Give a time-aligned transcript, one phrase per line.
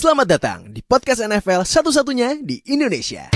[0.00, 3.28] Selamat datang di podcast NFL satu-satunya di Indonesia.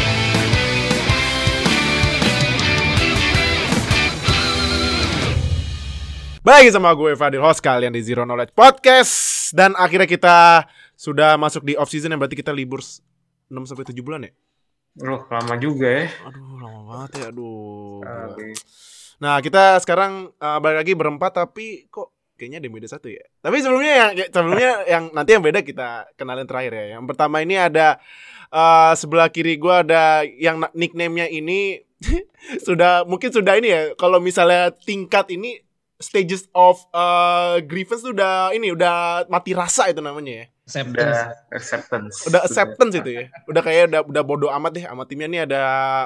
[6.41, 10.65] Baik sama gue Fadil host kalian di Zero Knowledge Podcast dan akhirnya kita
[10.97, 14.33] sudah masuk di off season yang berarti kita libur 6 sampai 7 bulan ya.
[15.05, 16.09] Loh, lama juga ya.
[16.25, 17.25] Aduh, lama banget ya.
[17.29, 18.01] Aduh.
[19.21, 23.25] Nah, kita sekarang uh, balik lagi berempat tapi kok kayaknya ada yang beda satu ya.
[23.41, 25.89] Tapi sebelumnya yang ya, sebelumnya yang nanti yang beda kita
[26.19, 26.87] kenalin terakhir ya.
[26.99, 27.99] Yang pertama ini ada
[28.51, 31.83] uh, sebelah kiri gua ada yang na- nickname-nya ini
[32.67, 33.83] sudah mungkin sudah ini ya.
[33.95, 35.63] Kalau misalnya tingkat ini
[36.03, 40.47] stages of uh, grievance tuh udah ini udah mati rasa itu namanya ya.
[40.65, 40.97] acceptance.
[40.97, 41.25] Udah
[41.55, 42.15] acceptance.
[42.27, 43.25] Udah acceptance itu ya.
[43.47, 45.63] Udah kayak udah udah bodoh amat deh sama timnya nih ada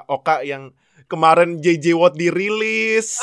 [0.07, 0.75] Oka yang
[1.09, 3.17] kemarin JJ Watt dirilis.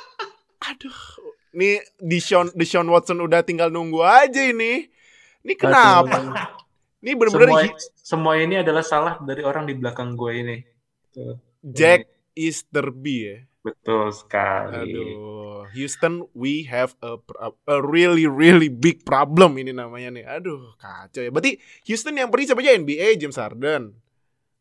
[0.70, 1.15] Aduh.
[1.56, 4.92] Nih Deshaun Deshaun Watson udah tinggal nunggu aja ini.
[5.40, 6.20] Ini kenapa?
[7.00, 7.62] Ini bener-bener Semua,
[7.96, 10.56] semua ini adalah salah dari orang di belakang gue ini.
[11.64, 12.04] Jack
[12.36, 13.38] Easterby ya.
[13.66, 14.94] Betul sekali.
[14.94, 20.24] Aduh, Houston, we have a, a, a really really big problem ini namanya nih.
[20.38, 21.34] Aduh, kacau ya.
[21.34, 21.58] Berarti
[21.90, 23.90] Houston yang pergi siapa aja NBA, James Harden,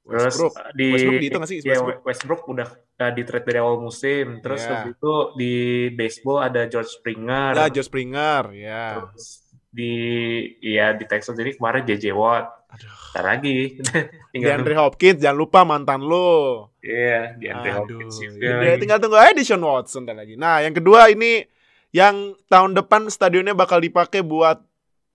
[0.06, 0.54] Terus Westbrook.
[0.72, 2.00] di Westbrook dihitung nggak sih, ya, Westbrook?
[2.06, 4.26] Westbrook udah udah di trade dari awal musim.
[4.40, 4.70] Terus Iya.
[4.72, 5.54] habis itu di
[5.92, 7.52] baseball ada George Springer.
[7.54, 8.86] Ya, Joe Springer, ya.
[9.02, 9.26] Terus
[9.76, 9.94] di
[10.62, 12.48] ya di Texas jadi kemarin JJ Watt.
[12.72, 12.92] Aduh.
[13.12, 13.58] Ntar lagi.
[14.36, 16.70] Tinggal Andre Hopkins, jangan lupa mantan lo.
[16.80, 18.62] Iya, di Andre Aduh, Hopkins juga.
[18.62, 20.36] ya, tinggal tunggu aja Sean Watson ntar lagi.
[20.36, 21.44] Nah, yang kedua ini
[21.90, 24.60] yang tahun depan stadionnya bakal dipakai buat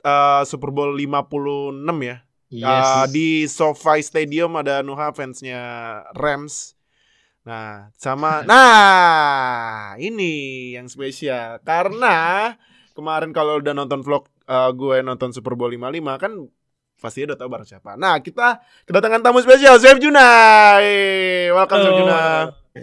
[0.02, 2.24] uh, Super Bowl 56 ya.
[2.50, 2.66] Yes.
[2.66, 5.62] Uh, di SoFi Stadium ada Nuha fansnya
[6.18, 6.74] Rams.
[7.46, 12.52] Nah, sama nah ini yang spesial karena
[12.92, 16.32] kemarin kalau udah nonton vlog uh, gue nonton Super Bowl 55 kan
[16.98, 17.94] pasti udah tahu bareng siapa.
[17.94, 20.28] Nah, kita kedatangan tamu spesial Chef Juna.
[20.82, 21.96] Hey, welcome Chef.
[21.96, 22.20] Juna.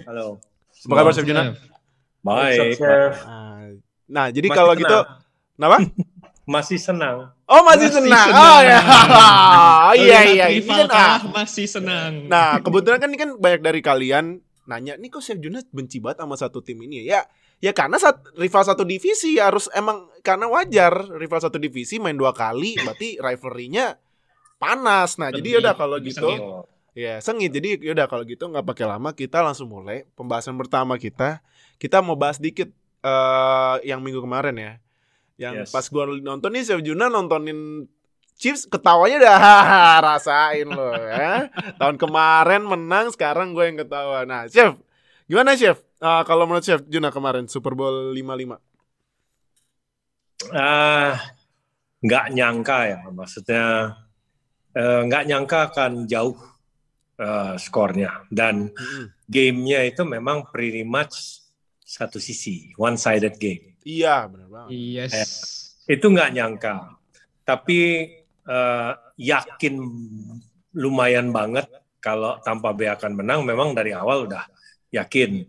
[0.07, 0.39] Halo.
[0.87, 1.53] Apa kabar Chef Juna?
[2.23, 2.79] Baik.
[4.07, 4.99] Nah, jadi Masih kalau gitu
[5.59, 5.77] kenapa?
[6.47, 7.35] Masih senang.
[7.43, 8.27] Oh, masih, Masih senang.
[8.31, 8.39] senang.
[8.39, 8.79] Oh ya.
[8.79, 10.45] Oh, iya iya.
[10.47, 12.31] Ini rival kan, ah, masih senang.
[12.31, 16.23] Nah, kebetulan kan ini kan banyak dari kalian nanya, nih kok Chef Juna benci banget
[16.23, 17.03] sama satu tim ini ya?
[17.03, 17.21] Ya,
[17.67, 22.15] ya karena saat rival satu divisi ya harus emang karena wajar rival satu divisi main
[22.15, 23.99] dua kali, berarti rivalry-nya
[24.55, 25.19] panas.
[25.19, 26.41] Nah, jadi Sengit, yaudah kalau lebih gitu, sengit.
[26.95, 27.51] Ya sengit.
[27.51, 31.43] Jadi yaudah kalau gitu nggak pakai lama, kita langsung mulai pembahasan pertama kita.
[31.75, 32.71] Kita mau bahas dikit
[33.03, 34.71] eh yang minggu kemarin ya.
[35.37, 35.71] Yang Yes.
[35.71, 37.85] pas gua nonton nih Chef Juna nontonin
[38.37, 39.37] Chiefs ketawanya udah
[40.13, 41.49] rasain lo ya.
[41.81, 44.29] Tahun kemarin menang, sekarang gue yang ketawa.
[44.29, 44.77] Nah, Chef,
[45.25, 45.81] gimana Chef?
[45.97, 48.61] Eh, kalau menurut Chef Juna kemarin Super Bowl 55.
[50.53, 51.17] Ah,
[51.97, 53.63] nggak nyangka ya, maksudnya
[54.77, 56.37] eh, nggak nyangka akan jauh
[57.17, 58.69] eh, skornya dan
[59.25, 61.41] gamenya itu memang pretty much
[61.81, 63.73] satu sisi, one sided game.
[63.87, 64.69] Iya, benar banget.
[64.75, 65.15] Yes.
[65.87, 66.99] Itu nggak nyangka,
[67.47, 67.79] tapi
[68.43, 69.75] eh, yakin
[70.75, 71.71] lumayan banget
[72.03, 73.47] kalau Tampa Bay akan menang.
[73.47, 74.43] Memang dari awal udah
[74.91, 75.47] yakin.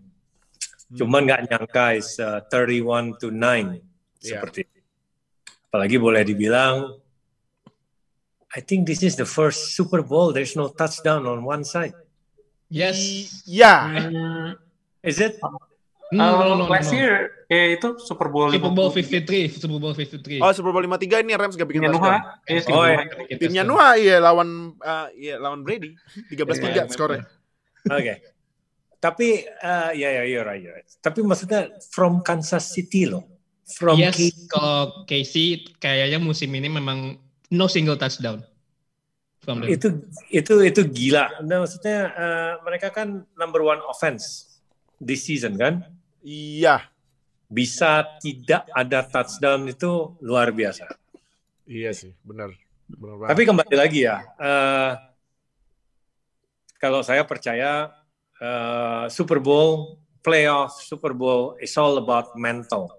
[0.94, 3.76] Cuman nggak nyangka is uh, 31 to 9
[4.18, 4.42] Iya.
[4.42, 4.80] seperti itu.
[5.68, 6.96] Apalagi boleh dibilang
[8.56, 11.92] I think this is the first Super Bowl there's no touchdown on one side.
[12.72, 12.96] Yes.
[13.44, 13.74] Iya.
[14.08, 14.48] Hmm,
[15.04, 15.36] Is it?
[16.08, 16.96] No, uh, no, no, last no.
[16.96, 19.52] year eh itu Super Bowl Super Bowl 53.
[19.52, 19.60] 53.
[19.60, 20.40] Super Bowl 53.
[20.40, 22.00] Oh, Super Bowl 53 ini Rams gak bikin touchdown.
[22.00, 22.16] Nuha.
[22.48, 23.36] Eh, Oh, iya.
[23.36, 25.92] Timnya Nuha iya lawan eh, iya lawan Brady
[26.32, 27.24] 13-3 Iya, skornya.
[27.92, 28.14] Oke.
[28.98, 29.28] Tapi
[29.62, 30.88] uh, ya ya you're right, right.
[30.98, 33.22] Tapi maksudnya from Kansas City loh.
[33.68, 37.20] From yes, K- kalau Casey kayaknya musim ini memang
[37.52, 38.40] no single touchdown.
[39.44, 39.70] From them.
[39.70, 39.88] itu
[40.32, 41.44] itu itu gila.
[41.46, 44.56] Nah, maksudnya uh, mereka kan number one offense
[44.98, 45.86] this season kan.
[46.28, 46.84] Iya.
[47.48, 50.84] Bisa tidak ada touchdown itu luar biasa.
[51.64, 52.52] Iya sih, benar.
[52.84, 53.28] Benar banget.
[53.32, 54.92] Tapi kembali lagi ya, eh,
[56.76, 57.88] kalau saya percaya
[58.38, 62.92] eh, Super Bowl, playoff, Super Bowl is all about mental.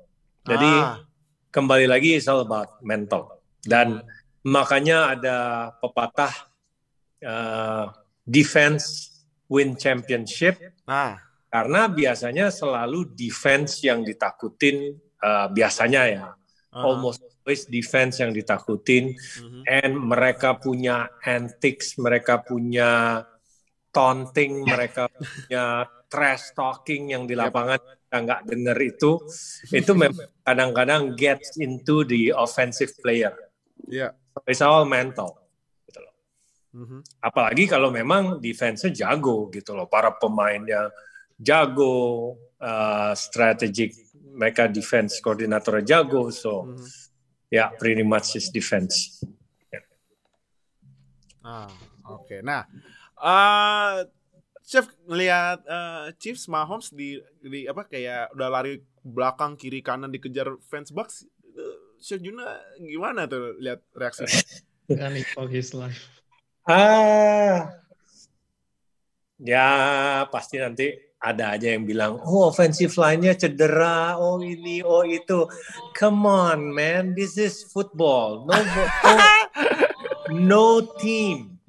[0.44, 1.06] Jadi Ah,
[1.54, 3.40] kembali lagi is all about mental.
[3.62, 4.02] Dan
[4.42, 5.38] makanya ada
[5.78, 6.34] pepatah
[7.22, 7.86] eh,
[8.26, 9.14] defense
[9.50, 16.26] win championship nah, karena biasanya selalu defense yang ditakutin eh, biasanya ya
[16.74, 19.66] ah, almost always defense yang ditakutin mhm.
[19.66, 23.26] and mereka punya antics, mereka punya
[23.90, 29.18] taunting, mereka punya trash talking yang di lapangan kita nggak dengar itu,
[29.74, 33.34] itu memang kadang-kadang gets into the offensive player.
[33.90, 34.14] Iya.
[34.46, 35.42] It's all mental.
[36.70, 37.02] Mhm.
[37.18, 39.90] Apalagi kalau memang defense-nya jago gitu loh.
[39.90, 40.94] Para pemainnya
[41.40, 43.96] jago, uh, strategic
[44.36, 46.30] mereka defense koordinatornya jago.
[46.32, 46.86] So, Mhm.
[47.50, 49.24] ya yeah, pretty much is defense.
[51.40, 51.72] Ah,
[52.04, 52.44] oke.
[52.44, 52.68] Nah,
[53.16, 54.04] eh
[54.70, 60.60] Chef ngelihat eh, Chiefs Mahomes di di apa kayak udah lari belakang kiri kanan dikejar
[60.68, 61.26] fans Bucks.
[61.58, 64.36] eh, Chef Juna gimana tuh lihat reaksinya?
[64.94, 65.98] Running for his life.
[66.70, 67.72] Ah,
[69.42, 69.66] ya
[70.30, 75.44] pasti nanti ada aja yang bilang, oh offensive line-nya cedera, oh ini, oh itu.
[75.96, 78.48] Come on, man, this is football.
[78.48, 78.84] No, no,
[80.32, 81.60] no team,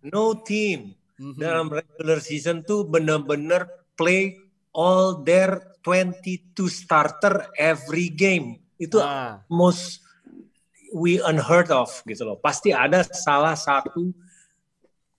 [0.00, 1.36] no team Mhm.
[1.36, 4.40] dalam regular season tuh bener-bener play
[4.72, 8.56] all their 22 starter every game.
[8.80, 10.00] Itu Ah, most
[10.96, 12.40] we unheard of gitu loh.
[12.40, 14.08] Pasti ada salah satu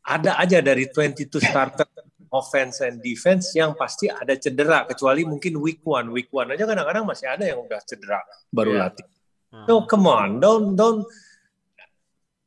[0.02, 1.86] ada aja dari 22 starter
[2.32, 7.04] offense and defense yang pasti ada cedera kecuali mungkin week one week one aja kadang-kadang
[7.04, 8.82] masih ada yang udah cedera baru Iya.
[8.88, 9.08] latih.
[9.52, 9.66] ah.
[9.68, 11.04] No, come on, don't don't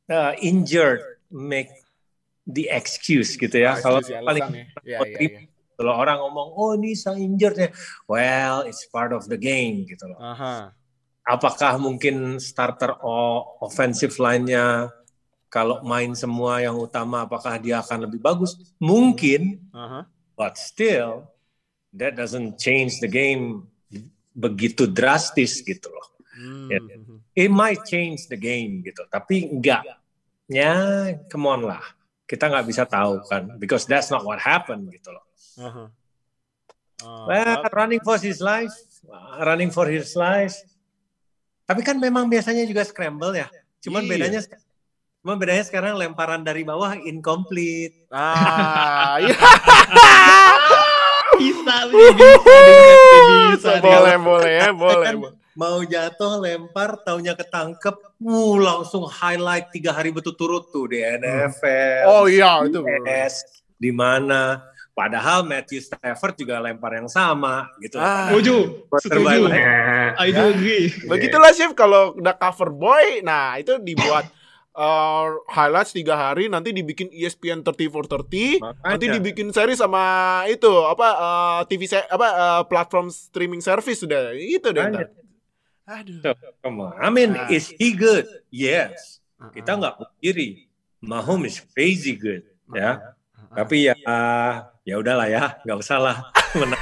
[0.09, 1.69] uh, injured make
[2.45, 3.77] the excuse gitu ya.
[3.77, 4.65] Kalau ya, paling ya.
[4.85, 5.39] Iya, iya.
[5.75, 7.69] kalau orang ngomong oh ini sang injured ya,
[8.07, 10.71] well it's part of the game gitu loh Aha.
[11.27, 12.95] apakah mungkin starter
[13.59, 14.87] offensive line-nya
[15.55, 18.59] kalau main semua yang utama apakah dia akan lebih bagus?
[18.75, 20.03] Mungkin, Aha.
[20.35, 21.31] but still
[21.95, 23.63] that doesn't change the game
[24.35, 26.07] begitu drastis gitu loh.
[26.35, 26.67] Hmm.
[26.67, 26.79] Ya.
[27.47, 29.87] It might change the game gitu, tapi enggak.
[30.51, 30.75] Ya,
[31.31, 31.79] come on lah.
[32.27, 35.23] Kita nggak bisa tahu kan, because that's not what happened gitu loh.
[35.63, 35.85] Aha.
[36.99, 38.75] Ah, Well, running for his life,
[39.39, 40.59] running for his life.
[41.63, 43.47] Tapi kan memang biasanya juga scramble ya.
[43.79, 44.09] Cuman Iya.
[44.11, 44.41] bedanya
[45.25, 48.05] cuman bedanya sekarang lemparan dari bawah incomplete.
[48.13, 49.33] Ah, iya.
[51.33, 52.61] Bisa, bisa, bisa,
[53.57, 53.71] bisa.
[53.81, 55.07] boleh, boleh ya, boleh.
[55.09, 55.35] Kan boleh.
[55.57, 62.05] Mau jatuh lempar taunya ketangkep, wuh langsung highlight tiga hari berturut-turut tuh di NFL.
[62.05, 62.85] Oh iya, itu.
[62.85, 64.61] US, di mana
[64.93, 67.97] padahal Matthew Stafford juga lempar yang sama gitu.
[67.97, 68.29] Ah.
[68.29, 69.49] Setuju, setuju.
[70.21, 70.93] I do agree.
[71.09, 74.27] Begitulah chef kalau udah cover boy, nah itu dibuat
[74.75, 80.03] uh, highlights tiga hari, nanti dibikin ESPN 30 for 30, nanti dibikin seri sama
[80.45, 84.83] itu apa uh, TV se- apa uh, platform streaming service sudah itu deh.
[84.85, 85.09] Ntar.
[85.85, 86.17] Aduh.
[86.19, 86.97] So, come on.
[86.97, 87.45] I mean, Ah.
[87.47, 88.25] is he good?
[88.49, 89.21] Yes.
[89.37, 89.49] Uh-uh.
[89.49, 90.65] Kita nggak pungkiri.
[90.99, 92.97] Mahomes is crazy good, ya.
[92.97, 93.53] Uh-uh.
[93.55, 93.95] Tapi ya,
[94.81, 96.17] ya udahlah ya, nggak usah lah.
[96.59, 96.81] Menang.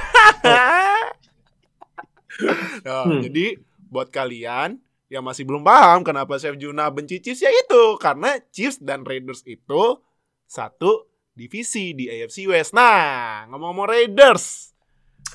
[2.82, 3.22] Nah, Hmm.
[3.22, 4.82] Jadi buat kalian
[5.14, 9.46] yang masih belum paham kenapa Chef Juna benci Chiefs ya itu karena Chiefs dan Raiders
[9.46, 10.02] itu
[10.44, 12.74] satu divisi di AFC West.
[12.74, 14.74] Nah, ngomong-ngomong Raiders.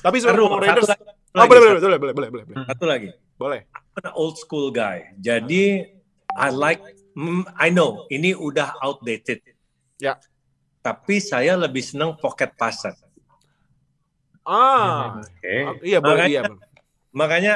[0.00, 2.44] Tapi sebelum Aduh, ngomong satu Raiders, lagi, oh, boleh, boleh, satu, boleh, boleh, boleh, boleh,
[2.44, 3.08] boleh, satu lagi.
[3.36, 3.60] boleh.
[3.72, 5.12] I'm an old school guy.
[5.16, 5.88] Jadi,
[6.36, 6.80] I like,
[7.12, 9.40] mm, I know, ini udah outdated.
[9.96, 10.16] Ya.
[10.80, 12.92] Tapi saya lebih senang pocket passer.
[14.40, 15.54] Ah, Oke.
[15.68, 16.42] oh, iya boleh, Makanya- iya.
[16.44, 16.68] boleh.
[17.10, 17.54] Makanya,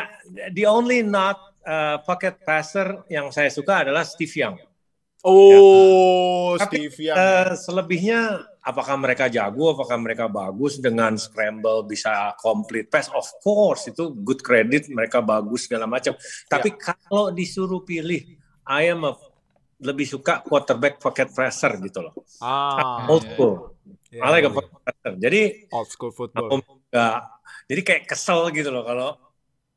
[0.51, 4.57] the only not uh, pocket passer yang saya suka adalah Steve Young.
[5.25, 7.17] Oh, Tapi, Steve Young.
[7.17, 13.09] Eh, selebihnya apakah mereka jago, apakah mereka bagus dengan scramble bisa complete pass?
[13.09, 16.13] Of course itu good credit mereka bagus segala macam.
[16.45, 18.37] Tapi kalau disuruh pilih,
[18.69, 19.17] I am a
[19.81, 22.15] lebih suka quarterback pocket passer gitu loh.
[22.41, 23.33] ah, Old iya.
[23.33, 23.55] school.
[24.13, 24.57] iya, I like a iya.
[24.57, 25.13] pocket passer.
[25.21, 25.41] Jadi
[25.73, 26.49] old school football.
[26.53, 26.57] aku
[27.65, 29.17] jadi kayak kesel gitu loh kalau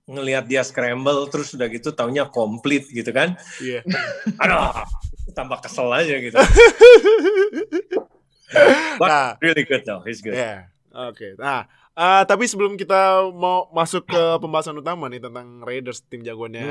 [0.08, 3.36] ngelihat dia scramble terus udah gitu taunya complete gitu kan.
[3.60, 3.84] Iya.
[4.42, 4.72] Aduh,
[5.32, 6.38] tambah kesel aja gitu.
[8.98, 10.32] But Nah, really good though, he's good.
[10.34, 11.36] Iya, oke.
[11.36, 16.64] Nah, eh, tapi sebelum kita mau masuk ke pembahasan utama nih tentang Raiders tim jagoannya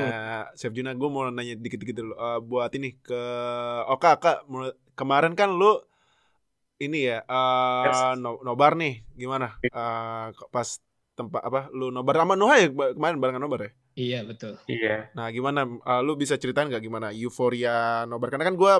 [0.53, 3.21] Chef Juna, gue mau nanya dikit-dikit dulu Eh, buat ini ke
[3.87, 5.77] Oka, Kak, mulai- kemarin kan lu
[6.77, 8.17] ini ya eh, Yes.
[8.17, 9.61] no- nobar nih, gimana?
[9.61, 10.67] Eh, pas
[11.17, 11.73] tempat apa?
[11.73, 13.71] Lu nobar sama Noah ya kemarin barengan nobar ya?
[13.97, 14.53] Iya, betul.
[14.69, 15.09] Iya.
[15.17, 15.65] Nah, gimana?
[15.65, 18.29] Eh, lu bisa ceritain nggak gimana euforia nobar?
[18.29, 18.71] Karena kan gue,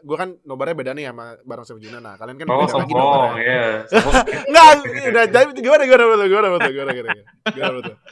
[0.00, 2.00] gua kan nobarnya beda nih sama bareng Chef Juna.
[2.00, 3.44] Nah, kalian kan Oh, beda lagi sombong, nobarnya.
[3.44, 3.62] ya.
[3.92, 4.14] Sombong.
[4.48, 4.64] Enggak,
[5.12, 7.96] udah jadi gimana gimana betul gimana betul gimana gimana gimana, gimana betul.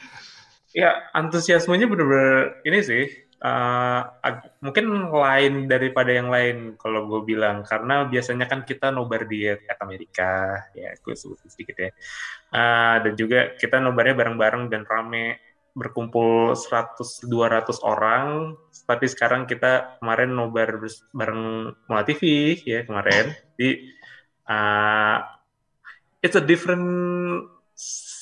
[0.71, 3.03] Ya, antusiasmenya bener-bener ini sih.
[3.40, 9.25] Eh, ag- mungkin lain daripada yang lain kalau gue bilang karena biasanya kan kita nobar
[9.25, 9.49] di
[9.80, 11.90] Amerika ya gue sebut sedikit ya.
[12.50, 15.40] Eh, dan juga kita nobarnya bareng-bareng dan rame
[15.73, 18.59] berkumpul 100 200 orang.
[18.85, 20.82] Tapi sekarang kita kemarin nobar
[21.14, 21.42] bareng
[21.87, 22.23] Mola TV
[22.66, 23.32] ya kemarin.
[23.54, 23.68] Di
[24.50, 25.18] uh,
[26.20, 26.87] it's a different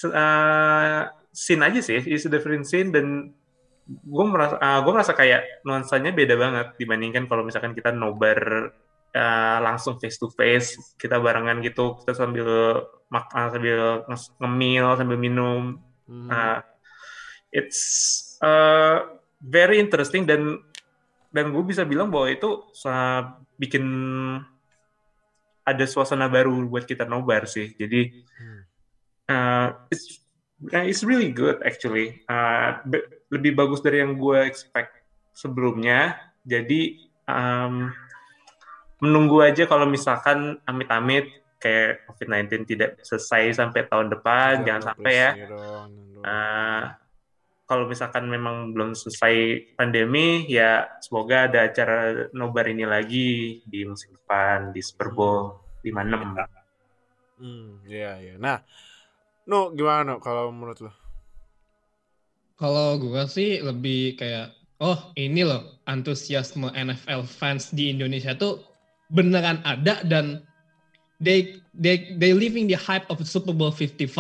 [0.07, 1.01] uh,
[1.35, 3.35] scene aja sih it's a different scene dan
[3.89, 8.69] gue merasa uh, gue merasa kayak nuansanya beda banget dibandingkan kalau misalkan kita nobar
[9.17, 12.49] uh, langsung face to face kita barengan gitu kita sambil
[13.09, 15.63] makan sambil nge- ngemil sambil minum
[16.09, 16.25] Hmm.
[16.33, 16.65] Uh,
[17.53, 17.81] it's
[18.41, 20.57] uh, very interesting dan
[21.29, 23.85] dan gue bisa bilang bahwa itu sa- bikin
[25.69, 27.77] ada suasana baru buat kita nobar sih.
[27.77, 28.61] Jadi Hmm.
[29.29, 30.25] uh, it's
[30.73, 32.25] uh, it's really good actually.
[32.25, 36.17] Uh, be- lebih bagus dari yang gue expect sebelumnya.
[36.45, 36.97] Jadi
[37.29, 37.93] um,
[38.99, 45.31] menunggu aja kalau misalkan amit-amit kayak COVID-19 tidak selesai sampai tahun depan, jangan sampai ya.
[46.23, 46.83] Uh,
[47.69, 54.17] kalau misalkan memang belum selesai pandemi, ya semoga ada acara nobar ini lagi di musim
[54.17, 56.59] depan di Super Bowl 56.
[57.39, 58.35] Hmm, iya iya.
[58.41, 58.65] Nah,
[59.47, 60.93] no gimana no, kalau menurut lo?
[62.59, 64.51] Kalau gua sih lebih kayak
[64.83, 68.63] oh ini loh antusiasme NFL fans di Indonesia tuh
[69.15, 70.43] beneran ada dan
[71.23, 74.11] they they they living the hype of Super Bowl 55.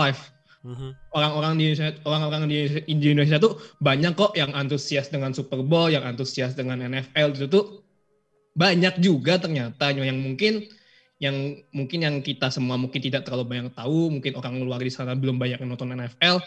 [0.66, 0.90] Mhm.
[1.14, 5.62] Orang-orang di Indonesia orang-orang di Indonesia, di Indonesia tuh banyak kok yang antusias dengan Super
[5.62, 7.86] Bowl, yang antusias dengan NFL itu tuh
[8.58, 10.66] banyak juga ternyata yang mungkin
[11.18, 15.18] yang mungkin yang kita semua mungkin tidak terlalu banyak tahu, mungkin orang luar di sana
[15.18, 16.38] belum banyak yang nonton NFL.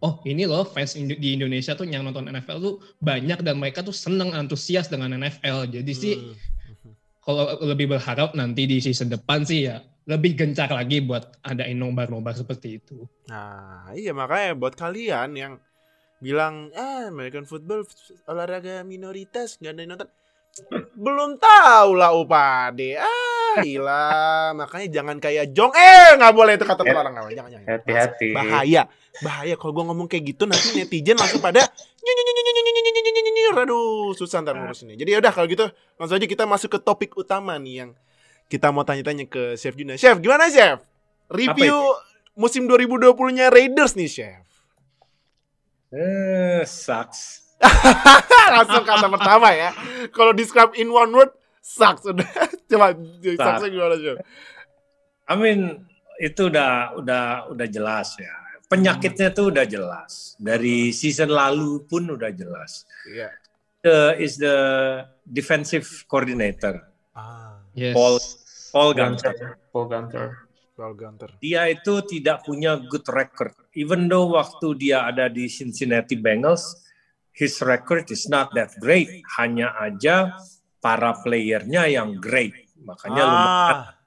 [0.00, 3.92] Oh ini loh fans di Indonesia tuh yang nonton NFL tuh banyak dan mereka tuh
[3.92, 5.68] seneng antusias dengan NFL.
[5.68, 6.96] Jadi sih Hmm.
[7.20, 12.32] kalau lebih berharap nanti di season depan sih ya lebih gencar lagi buat adain nobar-nobar
[12.32, 13.04] seperti itu.
[13.28, 15.52] Nah, iya makanya buat kalian yang
[16.20, 17.84] bilang ah American football
[18.28, 20.08] olahraga minoritas nggak ada yang nonton
[20.96, 25.74] belum tahu lah upade ah Gila, makanya jangan kayak Jong.
[25.74, 27.14] Eh, nggak boleh itu kata terlarang.
[27.34, 27.66] Jangan, jangan.
[27.66, 28.30] Hati-hati.
[28.30, 28.82] Bahaya,
[29.20, 29.54] bahaya.
[29.58, 31.66] Kalau gue ngomong kayak gitu nanti netizen langsung pada
[33.50, 34.94] Aduh, susah ntar ngurusinnya.
[34.94, 35.66] Jadi udah kalau gitu
[35.98, 37.90] langsung aja kita masuk ke topik utama nih yang
[38.50, 39.94] kita mau tanya-tanya ke Chef Juna.
[39.98, 40.82] Chef, gimana Chef?
[41.30, 41.76] Review
[42.34, 44.46] musim 2020-nya Raiders nih, Chef.
[45.90, 47.50] Eh, sucks.
[48.54, 49.70] Langsung kata pertama ya.
[50.10, 52.26] Kalau describe in one word, sucks udah
[52.70, 54.16] coba sucksnya gimana Chef
[55.30, 55.86] I mean
[56.18, 58.34] itu udah udah udah jelas ya.
[58.66, 60.34] Penyakitnya tuh udah jelas.
[60.38, 62.84] Dari season lalu pun udah jelas.
[63.08, 63.30] iya
[63.80, 64.58] The is the
[65.24, 66.84] defensive coordinator
[67.16, 67.94] ah Yes.
[67.96, 68.18] Paul
[68.74, 69.32] Paul Gunter.
[69.32, 69.50] Gunter.
[69.72, 70.26] Paul Gunter.
[70.76, 73.54] Paul Gunter Dia itu tidak punya good record.
[73.72, 76.84] Even though waktu dia ada di Cincinnati Bengals,
[77.32, 79.08] his record is not that great.
[79.38, 80.34] Hanya aja
[80.80, 82.72] para playernya yang great.
[82.80, 84.00] Makanya lumayan ah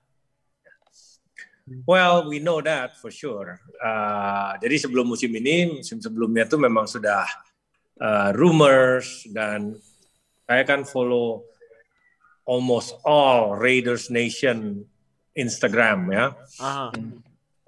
[1.87, 3.63] Well, we know that for sure.
[3.79, 7.23] Uh, jadi sebelum musim ini, musim sebelumnya tuh memang sudah
[8.03, 9.79] uh, rumors dan
[10.43, 11.47] saya kan follow
[12.43, 14.83] almost all Raiders Nation
[15.39, 16.25] Instagram ya.
[16.59, 16.91] ah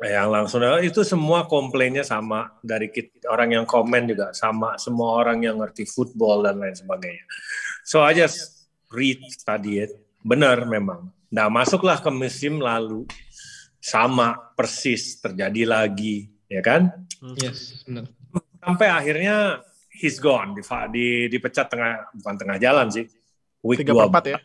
[0.03, 5.39] Yang langsung itu semua komplainnya sama dari kita, orang yang komen juga sama, semua orang
[5.39, 7.23] yang ngerti football dan lain sebagainya.
[7.87, 8.54] So I just
[8.95, 9.91] read study it.
[10.23, 11.11] Benar memang.
[11.29, 13.03] Nah masuklah ke musim lalu
[13.83, 16.89] sama persis terjadi lagi, ya kan?
[17.37, 18.09] Yes, benar.
[18.63, 19.61] Sampai akhirnya
[19.93, 23.05] he's gone, di, di dipecat tengah bukan tengah jalan sih,
[23.61, 24.39] week tiga 12, per empat ya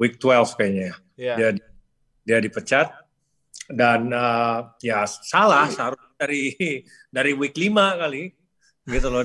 [0.00, 0.90] week 12 kayaknya.
[1.16, 1.34] Iya.
[1.36, 1.48] Dia
[2.26, 2.88] dia dipecat
[3.66, 6.42] dan uh, ya salah seharusnya dari
[7.08, 8.24] dari week 5 kali
[8.86, 9.24] gitu loh.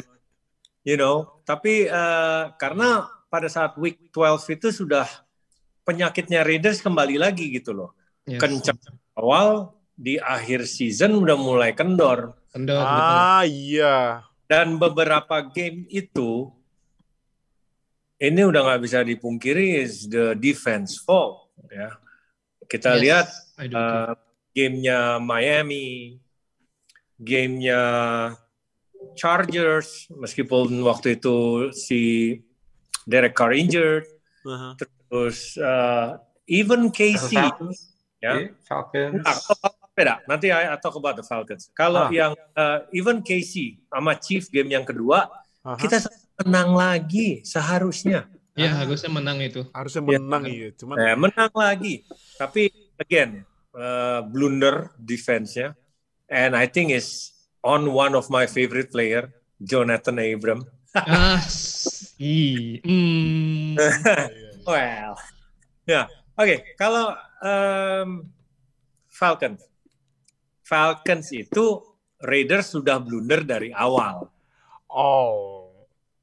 [0.81, 5.07] You know, tapi uh, karena pada saat week 12 itu sudah
[5.87, 7.95] penyakitnya Raiders kembali lagi gitu loh.
[8.27, 8.43] Yes.
[8.43, 8.77] Kencang
[9.15, 13.15] awal di akhir season udah mulai kendor Kendor, betul.
[13.15, 16.51] ah iya dan beberapa game itu
[18.19, 21.95] ini udah nggak bisa dipungkiri is the defense fault ya.
[22.67, 23.27] Kita Yes, lihat
[23.73, 24.13] uh,
[24.53, 26.19] gamenya Miami,
[27.19, 27.81] gamenya
[29.17, 32.01] Chargers, meskipun waktu itu si
[33.03, 34.05] Derek Carr injured,
[34.43, 34.77] Aha.
[34.77, 37.93] terus uh, even KC, Falcons.
[38.17, 38.33] ya.
[38.37, 39.23] Iya, Falcons.
[39.23, 40.15] Ah, atau beda.
[40.25, 41.67] Nanti I, I talk about the Falcons.
[41.71, 42.09] Kalau Ah.
[42.09, 45.27] yang uh, even KC sama Chief game yang kedua,
[45.61, 45.75] Aha.
[45.75, 46.05] kita
[46.39, 48.29] menang lagi seharusnya.
[48.51, 49.63] Ya harusnya menang itu.
[49.71, 50.19] harusnya Ya.
[50.19, 52.03] menang iya cuman Eh, menang lagi.
[52.35, 52.67] Tapi
[52.97, 55.71] again, uh, blunder defense-nya.
[56.27, 57.31] And I think is
[57.63, 60.67] on one of my favorite player, Jonathan Abram.
[60.95, 61.39] Ah,
[62.19, 63.75] hmm.
[64.67, 65.13] well,
[65.87, 66.55] ya, oke.
[66.75, 68.27] Kalau em,
[69.07, 69.63] Falcons,
[70.63, 71.79] Falcons itu
[72.21, 74.29] Raiders sudah blunder dari awal
[74.91, 75.71] Oh.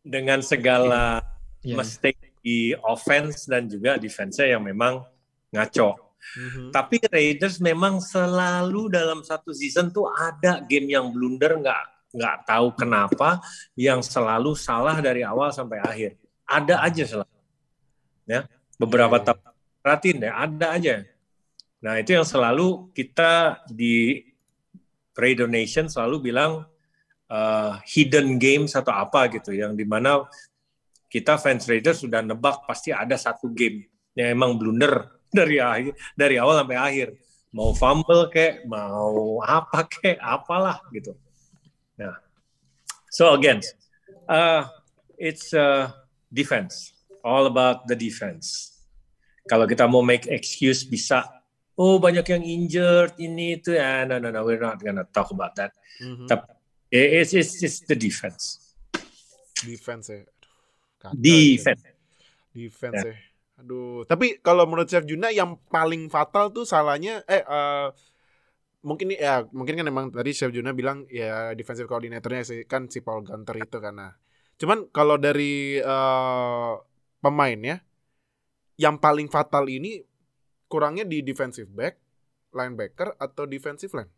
[0.05, 1.21] dengan segala
[1.61, 1.75] Ya.
[1.75, 5.03] mistake di offense dan juga defense-nya yang memang
[5.53, 6.15] ngaco.
[6.39, 6.71] Mhm.
[6.71, 12.67] Tapi Raiders memang selalu dalam satu season tuh ada game yang blunder nggak nggak tahu
[12.73, 13.43] kenapa
[13.77, 16.11] yang selalu salah dari awal sampai akhir.
[16.49, 17.37] Ada aja selalu.
[18.29, 18.41] Ya,
[18.77, 19.27] beberapa Iya, iya.
[19.33, 20.95] tahun perhatiin ya, ada aja.
[21.79, 24.21] Nah, itu yang selalu kita di
[25.15, 26.67] Raider Nation selalu bilang
[27.31, 30.25] uh, hidden games atau apa gitu yang di mana
[31.09, 36.37] kita fans Raiders sudah nebak pasti ada satu game yang emang blunder dari akhir dari
[36.41, 37.09] awal sampai akhir
[37.49, 41.17] mau fumble kayak mau apa kayak apalah gitu
[43.13, 43.61] so again
[44.29, 44.69] uh,
[45.17, 45.93] it's uh,
[46.33, 46.93] defense
[47.25, 48.77] all about the defense
[49.49, 51.25] kalau kita mau make excuse bisa
[51.79, 55.57] oh banyak yang injured ini itu ya no no no we're not gonna talk about
[55.59, 56.31] that Mhm.
[56.31, 56.47] Tapi
[56.95, 58.63] it's it's, it's the defense
[59.59, 60.23] Defense ya.
[61.03, 61.95] Kacau defense ya.
[62.55, 63.15] Defense ya.
[63.59, 67.87] Aduh, tapi kalau menurut Chef Juna yang paling fatal tuh salahnya eh eh,
[68.79, 73.03] mungkin ya mungkin kan emang tadi Chef Juna bilang ya defensive coordinatornya sih kan si
[73.03, 74.15] Paul Gunter itu karena
[74.55, 76.73] cuman kalau dari eh,
[77.19, 77.83] pemainnya
[78.79, 79.99] yang paling fatal ini
[80.71, 81.99] kurangnya di defensive back,
[82.53, 84.13] linebacker atau defensive line.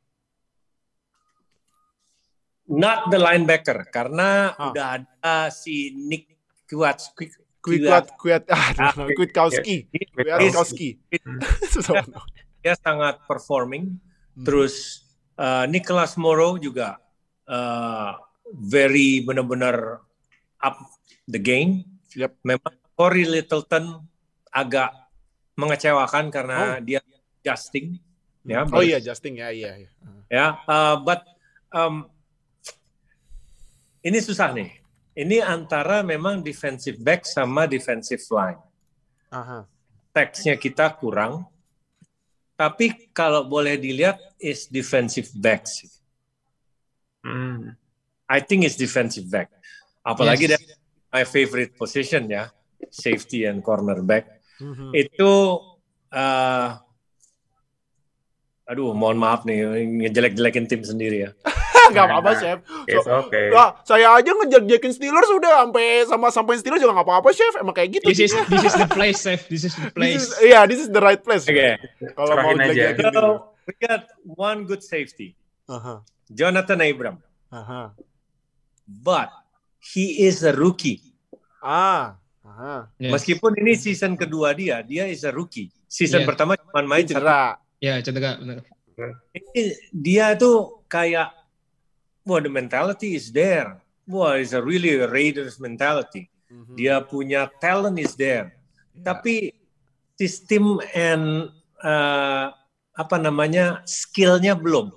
[2.70, 4.70] not the linebacker karena Ah.
[4.70, 6.30] udah ada si Nick
[6.68, 7.02] Kuat
[7.60, 8.70] Kuat kuat ah,
[10.38, 10.46] Ah.
[11.72, 12.22] Susah banget.
[12.60, 13.98] dia sangat performing.
[14.36, 15.04] Terus
[15.40, 17.00] uh, Nicholas Morrow juga
[17.48, 18.14] uh,
[18.54, 20.02] very benar-benar
[20.60, 20.76] up
[21.26, 21.86] the game.
[22.10, 22.42] Yep.
[22.42, 24.02] memang Corey Littleton
[24.50, 24.90] agak
[25.54, 26.98] mengecewakan karena dia
[27.38, 28.02] adjusting
[28.42, 29.90] ya Oh iya, Justin ya, iya, iya.
[30.26, 31.22] ya uh, but
[31.70, 32.10] um,
[34.02, 34.74] ini susah nih.
[35.14, 38.58] Ini antara memang defensive back sama defensive line.
[39.30, 39.62] Aha.
[40.10, 41.46] teksnya kita kurang
[42.60, 45.88] tapi kalau boleh dilihat is defensive back sih.
[47.24, 47.72] Hmm.
[48.28, 49.48] I think it's defensive back
[50.00, 50.52] apalagi Yes.
[50.54, 50.64] dari
[51.08, 52.52] my favorite position ya
[52.88, 54.92] safety and cornerback Mhm.
[54.92, 55.32] itu
[56.12, 56.68] uh,
[58.64, 59.64] aduh mohon maaf nih
[60.06, 61.30] ngejelek-jelekin tim sendiri ya
[61.96, 62.58] Gak apa-apa, Chef.
[62.84, 63.50] It's okay.
[63.50, 67.54] Wah, saya aja ngejar-jakin Steelers udah sampai sama sampai Steelers juga nggak apa-apa, Chef.
[67.56, 68.06] Emang kayak gitu.
[68.06, 69.44] This is this is the place, Chef.
[69.46, 70.30] This is the place.
[70.38, 71.44] Iya, this is the right place.
[71.44, 71.68] oke
[72.14, 72.70] Kalau mau aja.
[72.70, 73.12] jelek-jelekin gitu.
[73.12, 73.24] so
[73.64, 76.02] we got one good safety Aha.
[76.26, 77.16] Jonathan Abram
[77.48, 77.94] Aha.
[78.84, 79.30] but
[79.78, 80.98] he is a rookie
[81.60, 82.18] Ah.
[82.40, 82.88] Aha.
[82.96, 83.12] Yes.
[83.12, 86.28] meskipun ini season kedua dia dia is a rookie season Yes.
[86.28, 87.60] pertama cuma main Main cedera.
[87.78, 88.60] Ya, cedera, benar.
[89.30, 91.32] Ini dia tuh kayak
[92.30, 93.82] wah the mentality is there.
[94.06, 96.30] Wah, it's a really a Raiders mentality.
[96.46, 96.78] Mhm.
[96.78, 98.54] Dia punya talent is there.
[98.94, 99.14] Ya.
[99.14, 99.50] Tapi
[100.14, 101.50] sistem and
[101.82, 102.54] uh,
[102.94, 104.94] apa namanya skillnya belum.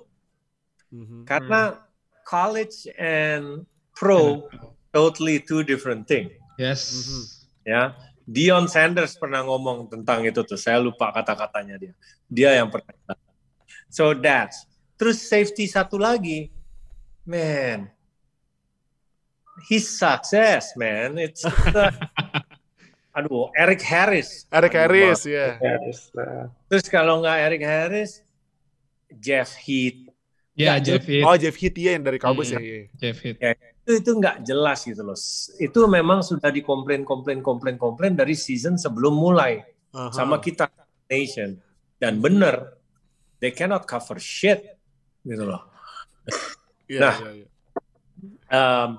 [0.94, 1.26] Mhm.
[1.26, 1.82] Karena
[2.22, 3.66] college and
[3.98, 4.46] pro
[4.94, 6.30] totally two different thing.
[6.54, 6.90] Yes.
[6.94, 7.22] Mhm.
[7.64, 7.82] Ya,
[8.28, 10.56] Dion Sanders pernah ngomong tentang itu tuh.
[10.60, 11.94] Saya lupa kata-katanya dia.
[12.28, 12.92] Dia yang pernah.
[13.88, 14.68] So that's.
[14.94, 16.52] Terus safety satu lagi,
[17.26, 17.90] man.
[19.68, 21.16] He's success, man.
[21.18, 21.94] It's the-
[23.16, 24.46] aduh, Eric Harris.
[24.50, 25.58] Eric Aduh, Harris, ya.
[25.62, 28.20] Yes, uh, Terus kalau nggak Eric Harris,
[29.14, 30.10] Jeff Heath.
[30.54, 31.24] Ya, Ya, Jeff Heath.
[31.26, 32.58] Oh, Jeff Heath ya yang dari Cowboys Hmm.
[32.58, 32.60] ya.
[32.62, 32.80] iya.
[32.98, 33.38] Jeff Heath.
[33.84, 35.18] Itu itu nggak jelas gitu loh.
[35.60, 39.62] Itu memang sudah dikomplain, komplain, komplain, komplain dari season sebelum mulai.
[39.94, 40.10] Aha.
[40.10, 40.66] sama kita
[41.06, 41.54] nation
[42.02, 42.74] dan bener
[43.38, 44.74] they cannot cover shit
[45.22, 45.70] gitu loh
[46.84, 47.16] Iya, Nah.
[47.16, 47.48] iya, iya.
[48.52, 48.90] um,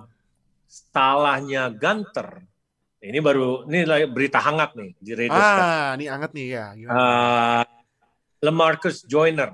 [0.65, 2.41] salahnya Gunter
[3.05, 5.61] ini baru ini berita hangat nih di Raiders kan.
[5.61, 6.65] Ah, ini anget nih ya.
[6.73, 6.97] Gimana?
[6.97, 7.63] Uh,
[8.41, 9.53] Lemarcus Joyner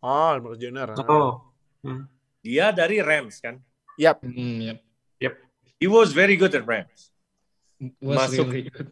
[0.00, 0.88] oh, Marcus Joyner.
[0.96, 1.04] ah.
[1.04, 1.32] oh.
[2.40, 3.60] dia dari Rams kan
[3.98, 4.22] Yap.
[4.22, 4.78] Hmm,
[5.18, 5.34] yep.
[5.82, 7.10] he was very good at Rams
[8.00, 8.48] Was Masuk.
[8.48, 8.88] really good.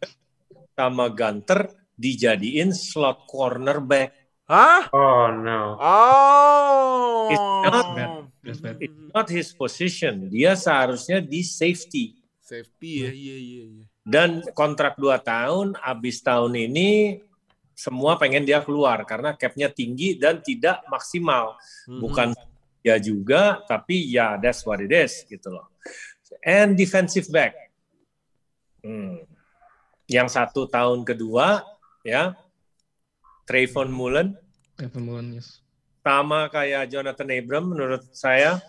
[0.77, 4.13] sama Gunter dijadiin slot cornerback
[4.47, 4.87] Hah?
[4.95, 5.75] Oh no.
[5.75, 7.27] Oh.
[7.27, 8.26] It's not bad.
[8.47, 13.85] It's not his position dia seharusnya di safety Safety ya, iya iya iya.
[14.07, 17.19] Dan kontrak 2 tahun, habis tahun ini
[17.75, 21.59] semua pengen dia keluar karena capnya tinggi dan tidak maksimal.
[21.91, 21.99] Mhm.
[21.99, 22.27] Bukan
[22.87, 25.67] ya juga, tapi ya that's what it is gitu loh.
[26.39, 27.51] And defensive back.
[28.79, 29.27] Hmm.
[30.07, 31.67] Yang satu tahun kedua
[32.07, 32.31] ya
[33.43, 34.39] Trayvon Mullen
[34.79, 35.59] Evan Mullen, yes.
[36.07, 38.63] Sama kayak Jonathan Abram menurut saya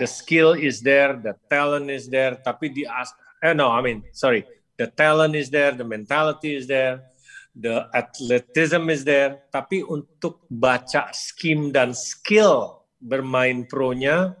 [0.00, 4.00] the skill is there, the talent is there, tapi di as- eh no, I mean
[4.16, 4.48] sorry,
[4.80, 7.04] the talent is there, the mentality is there,
[7.52, 14.32] the athleticism is there, tapi untuk baca scheme dan skill bermain pro-nya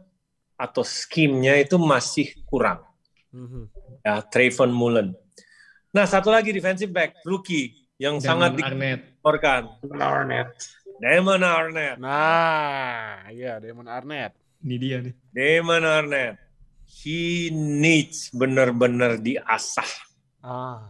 [0.56, 2.80] atau scheme-nya itu masih kurang.
[3.34, 3.68] Mhm.
[4.06, 5.12] Ya, Trayvon Mullen.
[5.94, 8.56] Nah, satu lagi defensive back rookie yang sangat
[9.22, 10.54] Damon Arnett.
[11.02, 11.96] Damon Arnett.
[11.98, 14.32] Nah, iya Damon Arnett.
[14.64, 15.14] Ini dia nih.
[15.34, 16.38] Damon Arnett,
[16.86, 19.90] he needs benar-benar diasah.
[20.40, 20.88] Ah.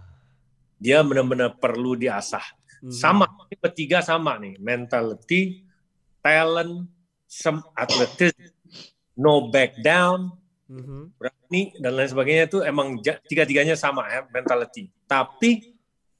[0.78, 2.44] Dia benar-benar perlu diasah.
[2.84, 2.92] Mhm.
[2.92, 4.60] Sama, ini bertiga sama nih.
[4.60, 5.64] Mentality,
[6.20, 6.84] talent,
[7.24, 8.52] some athleticism,
[9.16, 10.28] no back down,
[10.68, 11.16] Mhm.
[11.16, 14.92] berani, dan lain sebagainya itu emang tiga-tiganya sama ya, mentality.
[15.08, 15.72] Tapi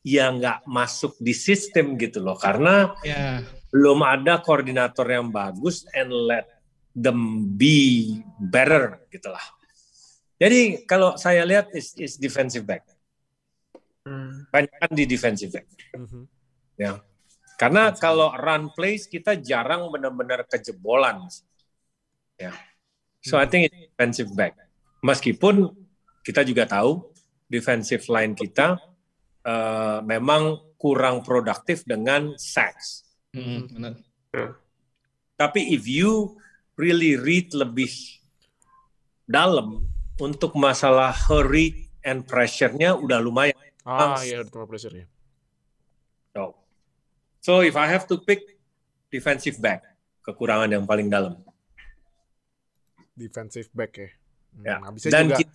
[0.04, 2.36] ya nggak masuk di sistem gitu loh.
[2.36, 3.40] Karena Ya,
[3.74, 6.46] belum ada koordinator yang bagus and let
[6.94, 9.42] them be better gitulah.
[10.38, 12.86] Jadi kalau saya lihat is, is defensive back.
[14.06, 14.46] Hmm.
[14.54, 15.66] Banyak di defensive back.
[15.98, 16.30] Mhm.
[17.54, 21.26] Karena kalau run plays kita jarang benar-benar kejebolan.
[22.38, 22.54] Ya.
[23.22, 24.58] So I think it's defensive back.
[25.02, 25.70] Meskipun
[26.26, 27.10] kita juga tahu
[27.46, 28.78] defensive line kita
[29.46, 33.06] eh, memang kurang produktif dengan sacks.
[33.34, 33.92] Mm, benar.
[35.34, 36.38] Tapi if you
[36.78, 37.90] really read lebih
[39.26, 39.86] dalam
[40.20, 43.56] untuk masalah hurry and pressure-nya udah lumayan.
[43.82, 45.06] Ah, iya terima pressure ya.
[46.34, 46.54] So,
[47.42, 48.58] so if I have to pick
[49.10, 49.82] defensive back,
[50.22, 51.36] kekurangan yang paling dalam.
[53.14, 54.10] Defensive back ya.
[54.54, 54.76] Hmm, Ya.
[54.94, 55.54] bisa Dan juga kita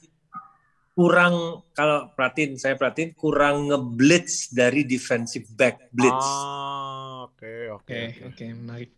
[0.99, 6.27] kurang kalau perhatiin saya perhatiin kurang ngeblitz dari defensive back blitz.
[6.27, 7.08] Ah,
[7.39, 8.23] oke oke Oke, oke.
[8.27, 8.91] oke, menarik.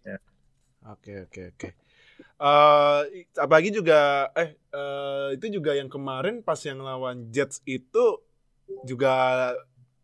[0.81, 1.69] Oke oke oke.
[2.41, 2.99] Eh,
[3.37, 8.17] apalagi juga eh eh, itu juga yang kemarin pas yang lawan Jets itu
[8.81, 9.13] juga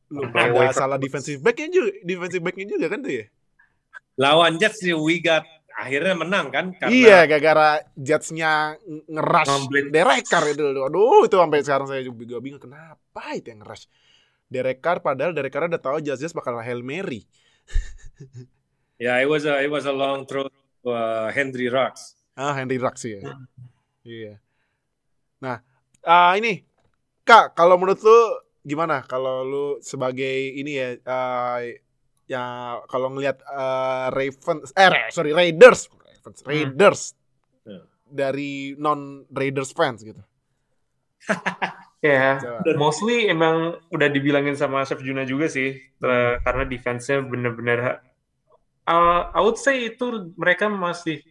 [0.08, 3.26] lu Play ada salah defensive backnya juga defensive backnya juga kan tuh ya?
[4.18, 5.42] Lawan Jets sih we got
[5.74, 9.90] akhirnya menang kan karena Iya, gara-gara Jetsnya ng- ngerush Ngeblitz.
[9.94, 10.64] Derek Carr itu.
[10.66, 13.86] Aduh, itu sampai sekarang saya juga bingung kenapa itu yang ngerush.
[14.48, 17.26] Derek Carr padahal Derek Carr udah tahu Jazz Jazz bakal Hail Mary.
[19.06, 22.16] ya it was a it was a long throw to uh, Henry Rocks.
[22.38, 23.22] Ah, Henry Rux ya.
[24.06, 24.38] Iya.
[25.42, 25.58] Nah,
[26.06, 26.62] ah ini
[27.28, 28.20] Kak, kalau menurut lu
[28.64, 31.60] gimana kalau lu sebagai ini ya ah,
[32.30, 32.44] ya
[32.88, 37.02] kalau ngelihat ah, Ravens eh sorry Raiders Ravens, Raiders
[37.68, 37.84] Ya.
[38.08, 40.24] dari non Raiders fans gitu.
[41.98, 42.78] Ya, Coba.
[42.78, 48.06] mostly emang udah dibilangin sama Chef Juna juga sih, eh, karena defense-nya bener-bener,
[48.86, 51.26] uh, I would say itu mereka masih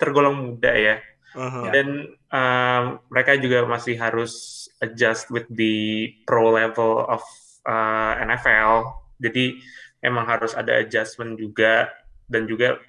[0.00, 0.96] tergolong muda ya,
[1.36, 1.68] Aha.
[1.76, 7.20] dan um, mereka juga masih harus adjust with the pro level of
[7.68, 9.60] uh, NFL, jadi
[10.00, 11.92] emang harus ada adjustment juga,
[12.32, 12.80] dan juga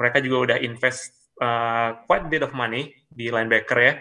[0.00, 3.94] mereka juga udah invest uh, quite a bit of money di linebacker ya,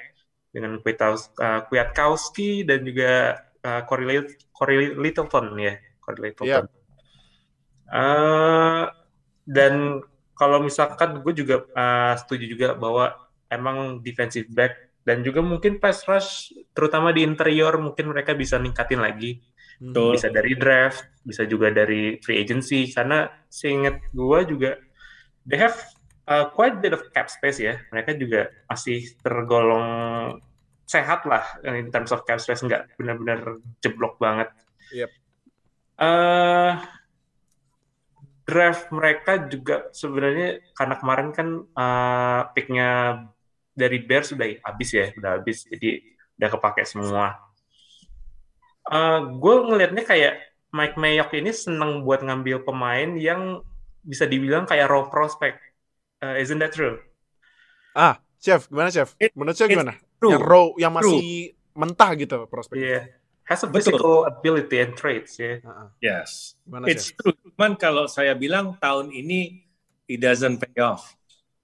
[0.52, 6.68] dengan Kwiatkowski, uh, Kwiatkowski dan juga uh, Corey, Corey Littleton ya, Corey Littleton.
[7.92, 8.88] Uh,
[9.48, 10.00] dan
[10.36, 13.16] kalau misalkan gue juga uh, setuju juga bahwa
[13.52, 19.02] emang defensive back dan juga mungkin pass rush terutama di interior mungkin mereka bisa ningkatin
[19.02, 19.44] lagi
[19.82, 19.98] Hmm.
[19.98, 20.14] Betul.
[20.14, 24.78] bisa dari draft bisa juga dari free agency karena seingat gue juga
[25.50, 25.74] they have
[26.32, 27.76] uh, quite a bit of cap space ya.
[27.92, 30.40] Mereka juga masih tergolong
[30.88, 32.64] sehat lah in terms of cap space.
[32.64, 34.48] Nggak benar-benar jeblok banget.
[34.96, 35.12] Yep.
[36.02, 36.74] Eh,
[38.48, 43.22] draft mereka juga sebenarnya karena kemarin kan uh, picknya
[43.72, 45.68] dari Bears sudah habis ya udah habis.
[45.68, 46.02] Jadi
[46.40, 47.38] udah kepake semua.
[49.40, 50.34] Gue ngelihatnya kayak
[50.76, 53.64] Mike Mayock ini seneng buat ngambil pemain yang
[54.04, 55.62] bisa dibilang kayak raw prospect.
[56.22, 57.02] Uh, isn't that true?
[57.92, 59.18] Ah, Chef, gimana Chef?
[59.18, 59.98] It- Menurut Chef gimana?
[60.22, 60.32] true.
[60.32, 61.22] Yang raw, yang masih
[61.74, 62.78] mentah gitu prospek.
[62.78, 63.04] Yeah.
[63.44, 63.76] Has a Betul.
[63.98, 65.60] physical ability and traits ya.
[65.60, 65.88] Heeh.
[66.00, 66.56] Yes.
[66.64, 67.18] Gimana It's Chef?
[67.20, 67.34] true.
[67.52, 69.66] Cuman kalau saya bilang tahun ini
[70.06, 71.18] it doesn't pay off.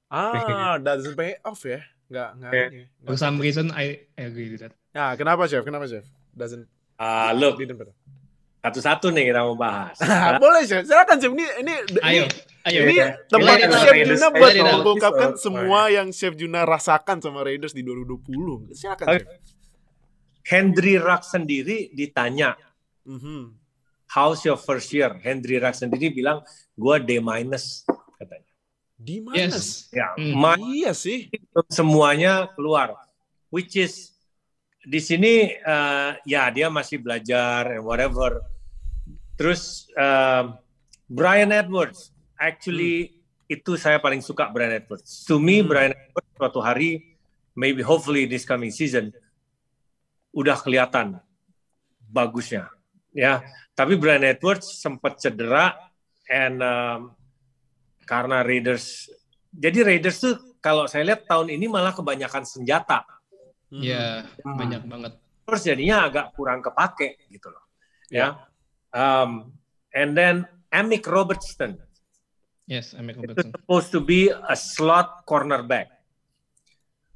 [0.09, 1.85] Ah, doesn't pay off ya?
[2.09, 2.51] Nggak, nggak.
[2.51, 2.69] Yeah.
[2.73, 3.07] nggak.
[3.07, 4.73] For some reason, I agree with that.
[4.91, 5.61] Nah, kenapa Chef?
[5.61, 6.03] Kenapa Chef?
[6.33, 6.65] Doesn't
[6.97, 7.99] Ah, look, didn't pay off.
[8.67, 9.95] Satu-satu nih kita mau bahas.
[10.37, 11.31] Boleh Chef, silakan Chef.
[11.31, 12.29] Ini ini Ayo, ini
[12.63, 12.79] Ayo.
[12.83, 13.07] Ini Iya.
[13.25, 14.75] tempat Chef Raiders Juna buat Raiders.
[14.75, 15.43] mengungkapkan Episode.
[15.43, 18.71] semua yang Chef Juna rasakan sama Raiders di 2020.
[18.71, 19.05] Silakan.
[19.09, 19.23] Chef.
[20.43, 22.55] Hendry Ruck sendiri ditanya,
[23.03, 23.51] Mhm.
[24.09, 25.11] how's your first year?
[25.17, 26.39] Hendry Ruck sendiri bilang,
[26.73, 27.83] gua D minus
[28.15, 28.47] katanya.
[28.93, 29.35] Di mana?
[29.37, 29.87] Yes.
[29.89, 30.33] Ya, Hmm.
[30.33, 31.27] ma- Iya sih.
[31.67, 32.95] semuanya keluar.
[33.47, 34.15] Which is
[34.81, 38.39] di sini eh, ya dia masih belajar and whatever.
[39.37, 40.43] Terus eh,
[41.07, 45.23] Brian Edwards, actually itu saya paling suka Brian Edwards.
[45.29, 45.69] To me Hmm.
[45.71, 47.15] Brian Edwards suatu hari,
[47.55, 49.13] maybe hopefully this coming season,
[50.35, 51.21] udah kelihatan
[52.11, 52.67] bagusnya.
[53.15, 53.41] Ya,
[53.73, 55.73] tapi Brian Edwards sempat cedera
[56.27, 56.99] and um,
[58.03, 59.09] karena Raiders,
[59.49, 63.07] jadi Raiders tuh kalau saya lihat tahun ini malah kebanyakan senjata.
[63.71, 63.81] Mhm.
[63.83, 64.59] Ya, Hmm.
[64.59, 65.13] banyak banget.
[65.47, 67.63] Terus jadinya agak kurang kepake gitu loh.
[68.11, 68.46] Ya.
[68.97, 69.53] Um,
[69.93, 71.77] and then Amick Robertson
[72.67, 73.53] Yes, Amick Robertson.
[73.55, 75.87] supposed to be a slot cornerback.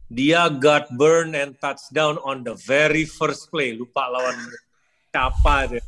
[0.08, 3.76] Dia got burn and touchdown on the very first play.
[3.76, 4.36] Lupa lawan
[5.12, 5.84] siapa dia.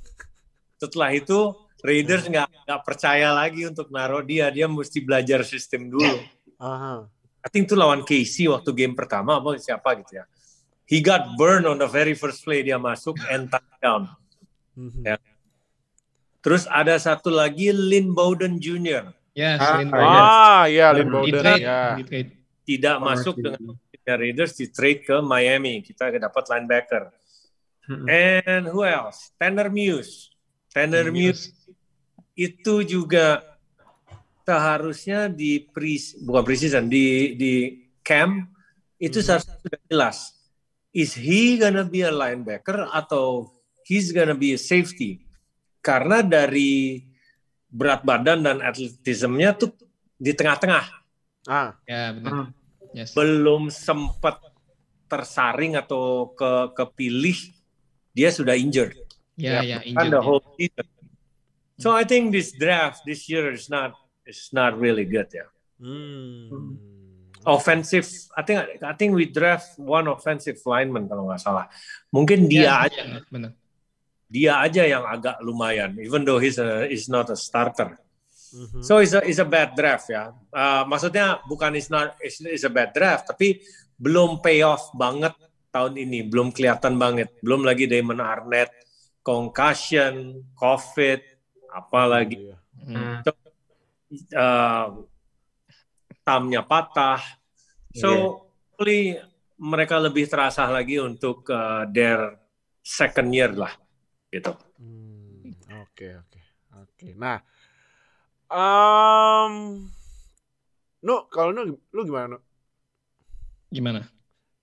[0.79, 4.51] Setelah itu Raiders nggak nggak percaya lagi untuk naruh dia.
[4.51, 6.19] Dia mesti belajar sistem dulu.
[6.59, 7.07] Aha.
[7.43, 10.27] I think itu lawan Casey waktu game pertama apa siapa gitu ya.
[10.87, 14.11] He got burned on the very first play dia masuk and touchdown.
[14.75, 15.03] Mhm.
[15.07, 15.15] Ya.
[16.43, 19.15] Terus ada satu lagi Lynn Bowden Jr.
[19.33, 20.21] Yes, Ah, Lin ah, Bowden.
[20.21, 21.41] Ah, iya Lin Bowden.
[21.41, 21.79] trade, Ya.
[21.97, 22.29] di trade.
[22.63, 25.79] tidak Oh, masuk dengan timnya Raiders di trade ke Miami.
[25.79, 27.03] Kita dapat linebacker.
[27.83, 28.05] Hmm.
[28.07, 29.31] And who else?
[29.35, 30.31] Tanner Muse.
[30.71, 31.51] Tanner Muse
[32.35, 33.43] itu juga
[34.43, 37.53] seharusnya di pre bukan preseason di di
[37.99, 38.47] camp
[38.95, 39.25] itu Mhm.
[39.25, 40.17] seharusnya sudah jelas.
[40.93, 43.49] Is he gonna be a linebacker atau
[43.83, 45.22] he's gonna be a safety?
[45.83, 47.03] Karena dari
[47.67, 49.75] berat badan dan atletismnya tuh
[50.15, 50.85] di tengah-tengah
[51.43, 52.31] Ah, Ya, benar.
[52.31, 52.47] Hmm.
[52.95, 53.11] Yes.
[53.11, 54.39] belum sempat
[55.05, 57.35] tersaring atau ke kepilih
[58.09, 58.93] dia sudah injured
[59.33, 60.13] Ya, ya, kan injured.
[60.13, 60.23] the ya.
[60.23, 60.87] whole season.
[61.75, 65.49] So I think this draft this year is not is not really good ya.
[65.81, 66.77] hmm.
[67.43, 68.07] Offensive,
[68.39, 71.67] I think I think we draft one offensive lineman kalau nggak salah.
[72.07, 73.51] Mungkin dia Ya, aja ya, benar.
[74.33, 77.93] Dia aja yang agak lumayan, even though he's a, he's not a starter.
[78.53, 78.81] Mhm.
[78.81, 80.33] So it's a it's a bad draft ya.
[80.49, 83.61] Uh, maksudnya bukan it's not it's, it's a bad draft, tapi
[83.93, 85.37] belum pay off banget
[85.69, 87.29] tahun ini, belum kelihatan banget.
[87.45, 88.73] Belum lagi Damon Arnett,
[89.21, 91.19] concussion, COVID,
[91.69, 92.57] apalagi Iya.
[92.83, 93.17] Hmm.
[93.23, 94.33] Hmm.
[94.37, 94.87] uh,
[96.21, 97.21] tamnya patah.
[97.93, 98.17] So Iya.
[98.21, 99.01] hopefully
[99.57, 102.37] mereka lebih terasa lagi untuk uh, their
[102.83, 103.71] second year lah,
[104.33, 104.51] gitu.
[104.81, 105.53] Hmm,
[105.85, 106.41] Oke oke
[106.73, 107.07] oke.
[107.13, 107.37] Nah,
[108.49, 109.85] um,
[111.05, 112.37] no kalau no, lu gimana?
[112.37, 112.39] No?
[113.69, 114.01] Gimana?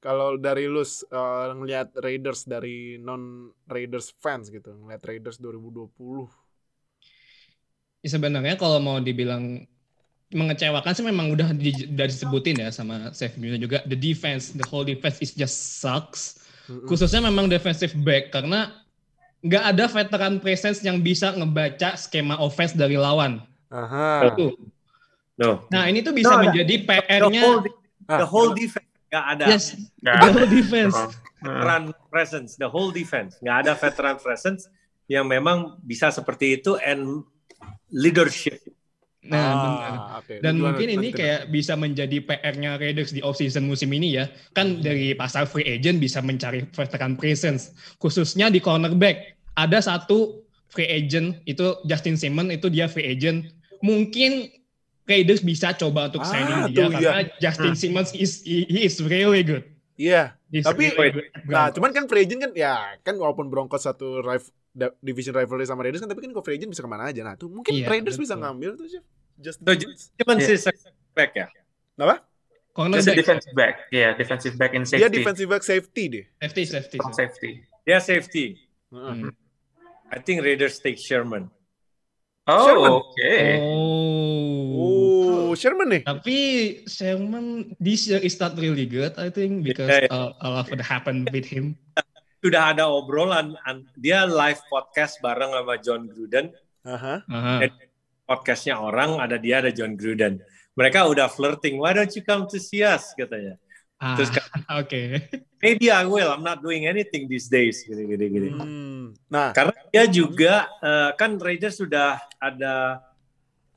[0.00, 6.26] Kalau dari lu uh, ngelihat Raiders dari non Raiders fans gitu, ngelihat Raiders 2020.
[8.00, 9.60] Ya, sebenarnya kalau mau dibilang
[10.30, 14.86] mengecewakan sih memang udah, di, udah disebutin ya sama Chef juga the defense the whole
[14.86, 16.38] defense is just sucks
[16.86, 18.70] khususnya memang defensive back karena
[19.40, 23.40] nggak ada veteran presence yang bisa ngebaca skema offense dari lawan
[23.72, 24.34] Aha.
[24.34, 24.52] Itu.
[25.40, 25.64] No.
[25.72, 27.60] nah ini tuh bisa No, menjadi The PR-nya whole,
[28.10, 29.44] Ah, the whole defense nggak ada.
[29.48, 29.64] yes
[30.02, 30.96] Nggak the whole defense
[31.40, 33.40] veteran presence, the whole defense.
[33.40, 34.68] Nggak ada veteran presence
[35.08, 37.24] yang memang bisa seperti itu and
[37.90, 38.60] leadership.
[39.30, 39.90] Nah benar.
[39.90, 40.34] Ah, oke.
[40.38, 40.64] Dan Gimana?
[40.66, 44.26] mungkin ini kayak bisa menjadi PR-nya Raiders di off-season musim ini ya.
[44.50, 47.70] Kan dari pasar free agent bisa mencari veteran presence.
[47.96, 49.38] Khususnya di cornerback.
[49.54, 53.50] Ada satu free agent, itu Justin Simmons, itu dia free agent.
[53.80, 54.50] Mungkin
[55.02, 56.86] Raiders bisa coba untuk Ah, signing tuh, dia.
[56.86, 56.90] iya.
[56.92, 59.66] Karena Justin Simmons is, he is really good.
[59.94, 60.38] Iya.
[60.48, 61.26] He's Tapi- really.
[61.44, 64.50] Nah, cuman kan free agent kan ya kan walaupun Broncos satu rival
[64.96, 67.20] division rivalry sama Raiders kan tapi kan kok free agent bisa ke mana aja.
[67.20, 68.42] Nah, tuh mungkin Iya, Raiders bisa betul.
[68.44, 69.02] ngambil tuh sih.
[69.40, 69.72] Just So,
[70.20, 70.56] Cuman Yeah.
[70.56, 70.70] si
[71.12, 71.46] back ya.
[71.96, 72.16] Kenapa?
[72.20, 72.28] Just
[72.70, 73.74] a cornerback, defensive back.
[73.90, 75.16] Yeah, defensive back in Dia safety.
[75.16, 76.24] defensive back safety deh.
[76.38, 76.96] safety, safety.
[76.96, 77.50] Strong safety.
[77.82, 78.46] Dia safety.
[78.88, 79.34] Hmm.
[80.08, 81.50] I think Raiders take Sherman.
[82.46, 83.58] Oh, okay.
[83.62, 85.52] Oh, Oh.
[85.54, 86.02] Sherman nih.
[86.06, 86.36] Tapi
[86.86, 90.70] Sherman this year is not really good, I think, because Yeah, uh, a lot of
[90.70, 91.74] what happened with him.
[92.40, 96.54] Sudah ada obrolan, an- dia live podcast bareng sama John Gruden.
[96.86, 97.20] Aha.
[97.28, 97.54] Aha.
[98.30, 100.38] Podcastnya orang, ada dia, ada John Gruden.
[100.78, 103.58] Mereka udah flirting, why don't you come to see us, katanya.
[103.98, 104.30] Ah, Terus
[104.80, 105.02] Oke.
[105.58, 107.82] Maybe I will, I'm not doing anything these days.
[107.82, 108.48] Gini, gini, gini.
[108.54, 109.04] Hmm.
[109.26, 113.02] Nah, Karena dia juga, eh, kan Raiders sudah ada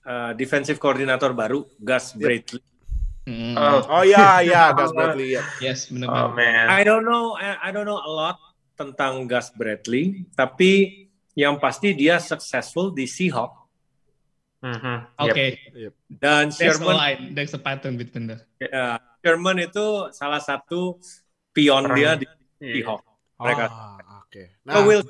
[0.06, 2.62] uh, defensive coordinator baru Gus Bradley.
[3.24, 3.56] Mm.
[3.56, 5.44] Oh, Oh iya iya Gus Bradley ya.
[5.64, 6.68] Yes, oh man.
[6.68, 8.36] I don't know I, I don't know a lot
[8.76, 13.63] tentang Gus Bradley, tapi yang pasti dia successful di Seahawks
[14.64, 14.96] Mhm.
[15.20, 15.46] Oke,
[15.76, 15.94] Yep.
[16.08, 18.40] dan there's a Sherman line, there's a pattern between the.
[18.58, 20.96] ya, Sherman itu salah satu
[21.52, 22.24] pion dia di.
[22.64, 23.04] Seahawks.
[23.36, 23.66] Mereka.
[23.68, 24.44] Ah, oke.
[24.72, 25.04] Oh, Will.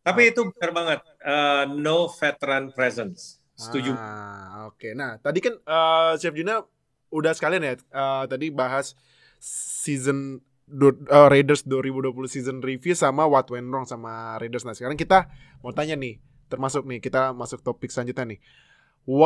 [0.00, 1.00] Tapi itu benar banget.
[1.20, 3.36] Uh, no veteran presence.
[3.52, 3.92] Setuju.
[3.92, 4.96] Ah, oke.
[4.96, 6.64] Nah, tadi kan eh, Chef Juna
[7.12, 8.96] udah sekalian ya eh, tadi bahas
[9.38, 14.64] season do- eh, Raiders 2020 season review sama what went wrong sama Raiders.
[14.64, 15.28] Nah, sekarang kita
[15.60, 16.16] mau tanya nih,
[16.54, 18.40] termasuk nih kita masuk topik selanjutnya nih.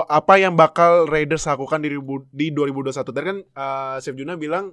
[0.08, 1.92] Apa yang bakal Raiders lakukan di,
[2.32, 3.04] di 2021?
[3.04, 4.72] Tadi kan eh, Chef Juna bilang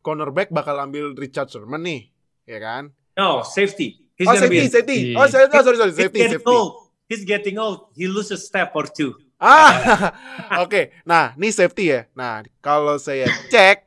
[0.00, 2.08] cornerback bakal ambil Richard Sherman nih,
[2.48, 2.94] ya kan?
[3.14, 4.06] No, safety.
[4.16, 4.98] He's oh, safety, be safety.
[5.12, 5.16] Iya.
[5.20, 6.56] Oh, sorry, oh, sorry, sorry, He's safety, getting safety.
[6.56, 6.72] old.
[7.06, 7.92] He's getting old.
[7.92, 9.12] He lose a step or two.
[9.36, 10.10] Ah,
[10.64, 11.04] oke.
[11.04, 12.08] Nah, ini safety ya.
[12.16, 13.84] Nah, kalau saya cek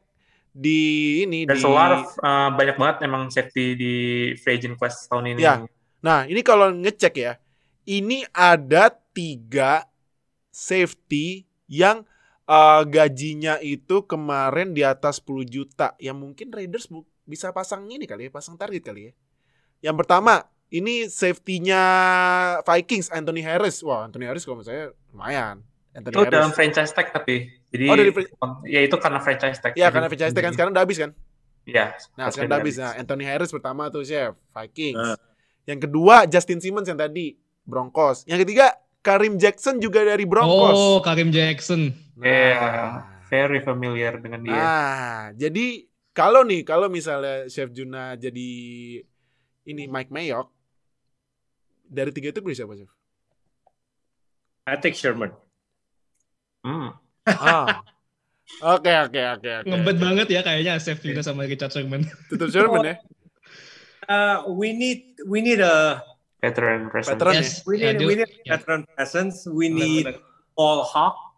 [0.53, 0.79] di
[1.25, 1.69] ini There's di.
[1.69, 3.93] a lot of uh, banyak banget emang safety di
[4.37, 5.41] free agent quest tahun ini.
[5.41, 5.65] Ya.
[6.05, 7.41] Nah, ini kalau ngecek ya,
[7.89, 9.89] ini ada tiga
[10.49, 12.05] safety yang
[12.45, 15.97] uh, gajinya itu kemarin di atas 10 juta.
[15.97, 19.13] Yang mungkin Raiders bu- bisa pasang ini kali ya, pasang target kali ya.
[19.89, 20.33] Yang pertama,
[20.69, 21.81] ini safety-nya
[22.61, 23.81] Vikings, Anthony Harris.
[23.81, 25.65] Wah, Anthony Harris kalau menurut saya lumayan.
[25.89, 26.57] Anthony Itu dalam Harris.
[26.57, 27.49] franchise tag tapi.
[27.69, 28.11] Jadi Oh, dari
[28.69, 29.73] ya itu karena franchise tag.
[29.73, 31.11] Ya, Jadi- karena franchise tag kan sekarang udah habis kan?
[31.65, 31.85] Iya.
[32.17, 32.75] Nah, sekarang udah habis.
[32.77, 34.33] Nah, Anthony Harris pertama tuh, Chef.
[34.51, 34.97] Vikings.
[34.97, 35.17] Nah.
[35.65, 37.37] Yang kedua, Justin Simmons yang tadi.
[37.69, 38.25] Broncos.
[38.25, 38.73] Yang ketiga,
[39.05, 40.73] Karim Jackson juga dari Broncos.
[40.75, 41.93] Oh, Karim Jackson.
[42.17, 43.05] Yeah.
[43.29, 44.57] Very familiar dengan dia.
[44.57, 48.49] Nah, jadi kalau nih, kalau misalnya Chef Juna jadi
[49.69, 50.49] ini Mike Mayock,
[51.85, 52.91] dari tiga itu pilih siapa, Chef?
[54.65, 55.33] I take Sherman.
[56.65, 56.97] Hmm.
[57.25, 57.85] Ah.
[58.65, 59.69] Oke, oke, oke, oke.
[59.69, 62.01] Ngebet banget ya kayaknya Seth juga sama Richard Sherman.
[62.33, 62.95] Tutup Sherman ya.
[64.09, 66.01] Uh, we need we need a
[66.39, 67.15] Veteran presence.
[67.19, 67.35] Veteran.
[67.35, 69.43] Yes, we need we need ya, veteran presence.
[69.43, 70.07] We need
[70.55, 71.29] ball hawk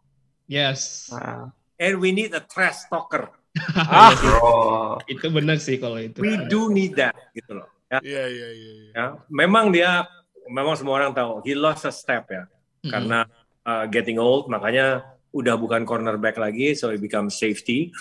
[0.51, 1.07] Yes.
[1.15, 3.31] Nah, and we need a trash talker.
[3.79, 4.11] Ah.
[4.15, 4.99] bro.
[5.11, 6.19] Itu benar sih kalau itu.
[6.19, 7.67] We do need that gitu loh.
[7.87, 8.71] Ya, Iya, iya, iya.
[8.71, 8.91] iya.
[8.95, 9.05] ya.
[9.31, 10.07] Memang dia
[10.51, 12.91] memang semua orang tahu he lost a step ya Mm-mm.
[12.91, 13.19] karena
[13.63, 17.91] uh, getting old makanya udah bukan cornerback lagi so he becomes safety.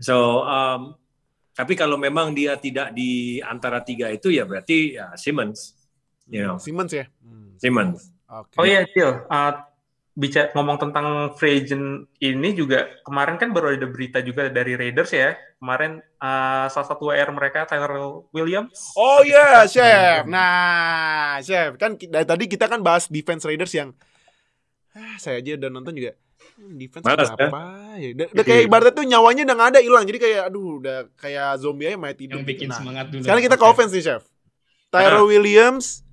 [0.00, 0.96] So um,
[1.52, 5.76] tapi kalau memang dia tidak di antara tiga itu ya berarti ya Simmons,
[6.28, 7.06] you know, Simmons ya.
[7.20, 7.56] Hmm.
[7.58, 8.10] Simmons.
[8.28, 8.56] Oke.
[8.58, 9.24] Oh iya, Phil.
[9.28, 9.52] Uh,
[10.14, 15.10] bicara ngomong tentang free agent ini juga kemarin kan baru ada berita juga dari Raiders
[15.10, 15.34] ya.
[15.58, 18.94] Kemarin uh, salah satu WR mereka Tyler Williams.
[18.94, 20.22] Oh iya, Chef.
[20.30, 23.90] Nah, Chef, kan dari tadi kita kan bahas defense Raiders yang
[24.94, 26.14] ah, saya aja udah nonton juga.
[26.54, 27.46] hmm, Defense Malas, apa
[27.98, 28.08] ya?
[28.14, 30.04] Udah, udah kayak ibaratnya tuh nyawanya udah nggak ada hilang.
[30.06, 32.38] Jadi kayak aduh udah kayak zombie aja main tidur.
[32.38, 33.22] Yang bikin Nah, semangat dulu.
[33.26, 34.22] Sekarang kita ke offense nih, Chef.
[34.94, 36.03] Tyrell Williams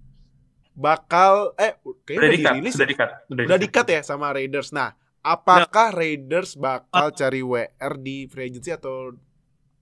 [0.72, 1.76] bakal eh
[2.08, 2.92] kayaknya udah dikat, dirilis sudah ya?
[2.92, 4.72] dikat, Udah dikat ya sama Raiders.
[4.72, 9.14] Nah, apakah Raiders bakal cari WR di free agency atau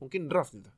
[0.01, 0.71] mungkin draft gitu?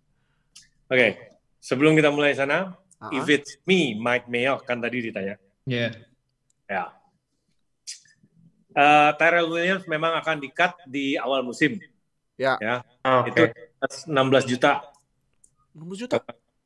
[0.91, 5.33] Oke, sebelum kita mulai sana, Ah, if it's me, Mike Mayock kan tadi ditanya.
[5.65, 5.89] Ya.
[6.69, 6.93] Ya.
[8.77, 11.81] Uh, Tyrell Williams memang akan di-cut di awal musim.
[13.25, 13.33] Oke.
[13.33, 13.41] Itu
[14.05, 14.85] 16 juta.
[15.73, 16.21] 60 juta.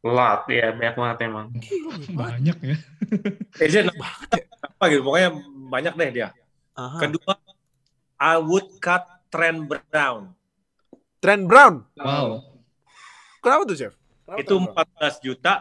[0.06, 1.48] Lot ya, banyak banget emang.
[2.14, 2.14] Banyak.
[2.14, 2.78] Banyak ya.
[3.62, 4.46] Eh, dia banget ya.
[4.66, 5.30] apa gitu, pokoknya
[5.72, 6.30] banyak deh dia.
[6.78, 6.98] Aha.
[7.02, 7.34] Kedua,
[8.22, 9.02] I would cut
[9.34, 10.30] Trent Brown.
[11.24, 11.90] Trent Brown.
[11.98, 12.46] Wow.
[13.42, 13.94] Kenapa tuh, Chef?
[14.30, 15.10] Kenapa Itu Trent Brown?
[15.10, 15.54] 14 juta.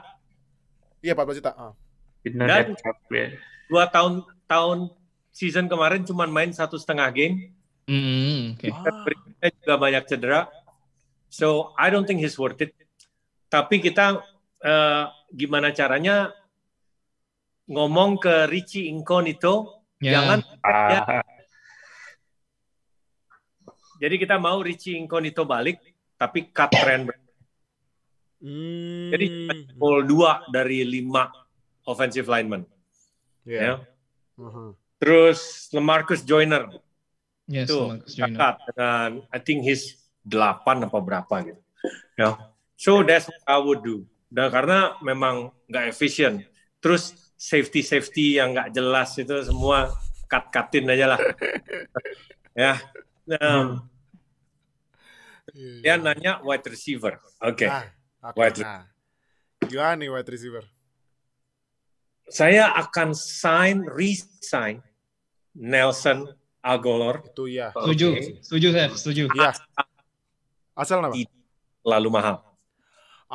[1.01, 1.51] Iya, 14 juta.
[1.57, 1.73] Ah.
[2.21, 2.77] Dan-.
[3.73, 4.79] Dua tahun tahun
[5.33, 7.53] season kemarin cuma main satu setengah game.
[7.89, 8.69] Mm, Oke.
[8.69, 9.05] Ah.
[9.09, 10.41] Berikutnya juga banyak cedera.
[11.33, 12.77] So I don't think he's worth it.
[13.49, 14.34] Tapi kita
[14.65, 16.33] eh, gimana caranya
[17.67, 20.21] ngomong ke Richie Incognito, Ya.
[20.21, 20.41] jangan.
[20.61, 21.23] Ah,
[23.95, 25.79] Jadi kita mau Richie Incognito balik,
[26.19, 27.09] tapi cut Brown.
[28.45, 29.09] Hmm.
[29.09, 29.27] Jadi
[29.73, 31.31] Pol dua dari lima
[31.87, 32.67] offensive lineman.
[33.49, 33.61] Iya.
[33.61, 33.75] Ya.
[34.37, 34.75] Aha.
[34.99, 36.69] Terus Lemarcus Joyner
[37.47, 37.77] Yes, itu
[38.13, 38.37] Joyner.
[38.37, 39.97] cut dengan I think he's
[40.27, 41.61] 8 apa berapa gitu.
[42.17, 42.37] Ya.
[42.77, 44.05] So that's what I would do.
[44.35, 46.43] Dan karena memang nggak efisien.
[46.83, 49.95] Terus safety safety yang nggak jelas itu semua
[50.27, 51.21] cut cutin aja lah.
[52.67, 52.75] ya.
[53.31, 53.79] Nah,
[55.55, 57.23] dia nanya wide receiver.
[57.39, 57.71] Oke.
[57.71, 57.87] Ah,
[58.27, 58.43] oke.
[58.43, 58.91] Wide Nah.
[59.65, 60.65] Gimana nih wide receiver?
[62.27, 64.83] Saya akan sign resign
[65.55, 66.27] Nelson
[66.65, 67.71] Agolor Itu ya.
[67.77, 68.23] Setuju, Oke.
[68.41, 69.25] setuju, Chef, setuju.
[69.37, 69.53] Iya.
[70.75, 71.15] Asal nama?
[71.85, 72.41] lalu mahal.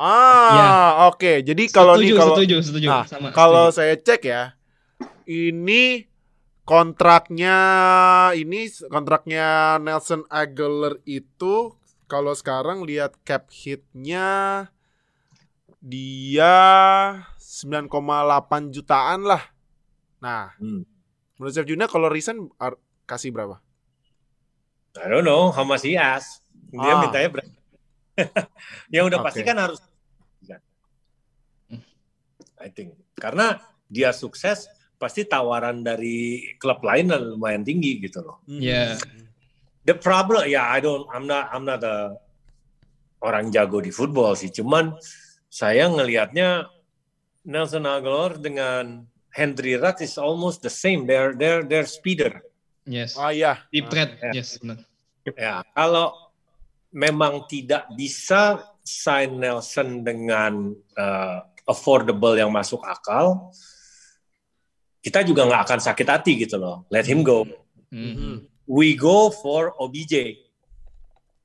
[0.00, 1.44] Ah, oke.
[1.44, 3.28] Jadi kalau setuju, nih kalau setuju, setuju, Ah, sama.
[3.36, 3.76] kalau setuju.
[3.76, 4.42] saya cek ya,
[5.28, 6.08] ini
[6.64, 7.56] kontraknya
[8.32, 11.76] ini kontraknya Nelson Aguilar itu
[12.08, 14.70] kalau sekarang lihat cap hitnya
[15.80, 16.56] dia
[17.36, 19.52] 9,8 jutaan lah.
[20.20, 20.88] Nah, Hmm.
[21.36, 22.08] menurut Chef Juna kalau
[22.56, 23.60] ar- kasih berapa?
[24.96, 26.40] I don't know how much he asked.
[26.72, 27.00] Dia Ah.
[27.00, 27.52] mintanya berapa?
[28.94, 29.48] yang udah pasti Oke.
[29.48, 29.80] kan harus
[32.60, 33.58] I think karena
[33.88, 34.68] dia sukses
[35.00, 38.44] pasti tawaran dari klub lain lumayan tinggi gitu loh.
[38.44, 39.00] Iya.
[39.88, 42.14] The problem ya I don't I'm not I'm not a
[43.24, 44.92] orang jago di football sih cuman
[45.48, 46.68] saya ngelihatnya
[47.48, 51.08] Nelson Aguilar dengan Henry Ruggs is almost the same.
[51.08, 52.44] They're they're they're speeder.
[52.84, 53.16] Yes.
[53.16, 53.64] Ah iya.
[53.72, 54.42] Deep threat, ya.
[54.42, 54.82] yes, benar.
[55.38, 56.32] Ya, kalau
[56.90, 63.54] memang tidak bisa sign Nelson dengan uh, affordable yang masuk akal,
[65.00, 66.84] kita juga nggak akan sakit hati gitu loh.
[66.90, 67.46] Let him go.
[67.88, 68.50] Mhm.
[68.66, 70.46] We go for OBJ.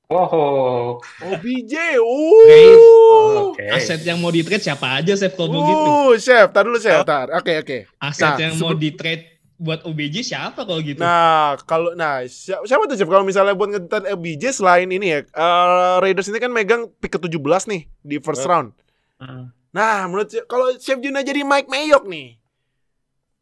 [0.06, 1.02] Wow.
[1.18, 1.74] OBJ.
[1.98, 3.50] Uh.
[3.50, 3.66] Oke.
[3.74, 5.82] Aset yang mau di trade siapa aja, Chef, kalau begitu?
[5.82, 7.34] Uh, chef, tar dulu chef, tar.
[7.34, 7.78] Oke, oke.
[7.98, 11.02] Aset Nah, yang mau di trade buat OBJ siapa kalau gitu?
[11.02, 15.20] Nah, kalau nah siapa, siapa tuh Chef kalau misalnya buat ngetan LBJ selain ini ya,
[15.24, 18.50] eh, Raiders ini kan megang pick ke-17 nih di first Eh.
[18.52, 18.76] round.
[19.18, 19.50] Hmm.
[19.76, 22.40] Nah, menurut kalau Chef Juna jadi Mike Mayock nih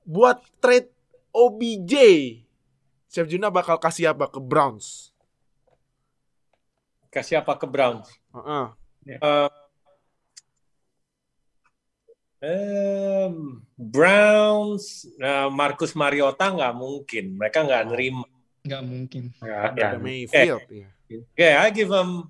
[0.02, 0.90] buat trade
[1.30, 1.94] OBJ,
[3.06, 5.14] Chef Juna bakal kasih apa ke Browns?
[7.14, 8.10] Kasih apa ke Browns?
[8.34, 8.66] Heeh.
[9.22, 9.52] Uh,
[12.42, 17.38] em, Browns, nah, Marcus Mariota nggak mungkin.
[17.38, 18.26] Mereka nggak nerima.
[18.66, 19.24] Nggak mungkin.
[19.38, 20.02] Ya, Ada ya.
[20.02, 20.90] Mayfield ya.
[21.38, 22.26] Okay, I give them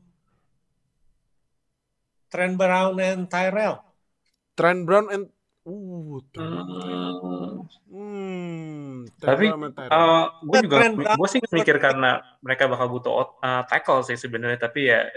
[2.27, 3.92] Trent Brown and Tyrell.
[4.53, 5.23] Trent Brown and
[5.63, 6.65] uh, Trent-
[7.23, 7.63] Hmm.
[7.87, 9.71] hmm, Trent Tapi, Brown.
[9.77, 10.93] Uh, gue juga Brown.
[11.15, 15.07] gue sih mikir karena mereka bakal butuh uh, tackle sih sebenarnya tapi ya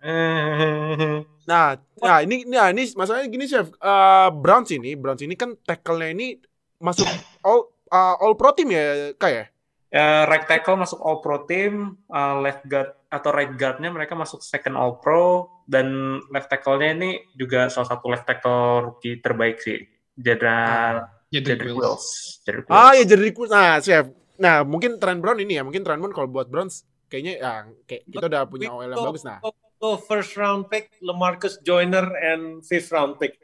[0.00, 5.52] eh, Nah, nah ini nah ini masalahnya gini chef, Eh Browns ini, Browns ini kan
[5.60, 6.40] tackle-nya ini
[6.78, 7.04] masuk
[7.42, 9.52] all uh, all pro team ya, kayak.
[9.88, 14.40] ya, right tackle masuk all pro team uh, left guard atau right guardnya mereka masuk
[14.40, 15.22] second all pro
[15.64, 15.86] dan
[16.28, 19.78] left tackle-nya ini juga salah satu left tackle rookie terbaik sih
[20.12, 22.04] Jedra Jadi Jedrick Wills.
[22.42, 22.98] Wills Ah Wills.
[23.00, 24.06] ya jadi nah chef.
[24.34, 27.52] Nah mungkin Trent Brown ini ya, mungkin Trent Brown kalau buat Browns kayaknya ya
[27.84, 29.38] kayak kita udah punya OL yang bagus nah.
[29.76, 33.36] So first round pick, Lamarcus Joyner and fifth round pick.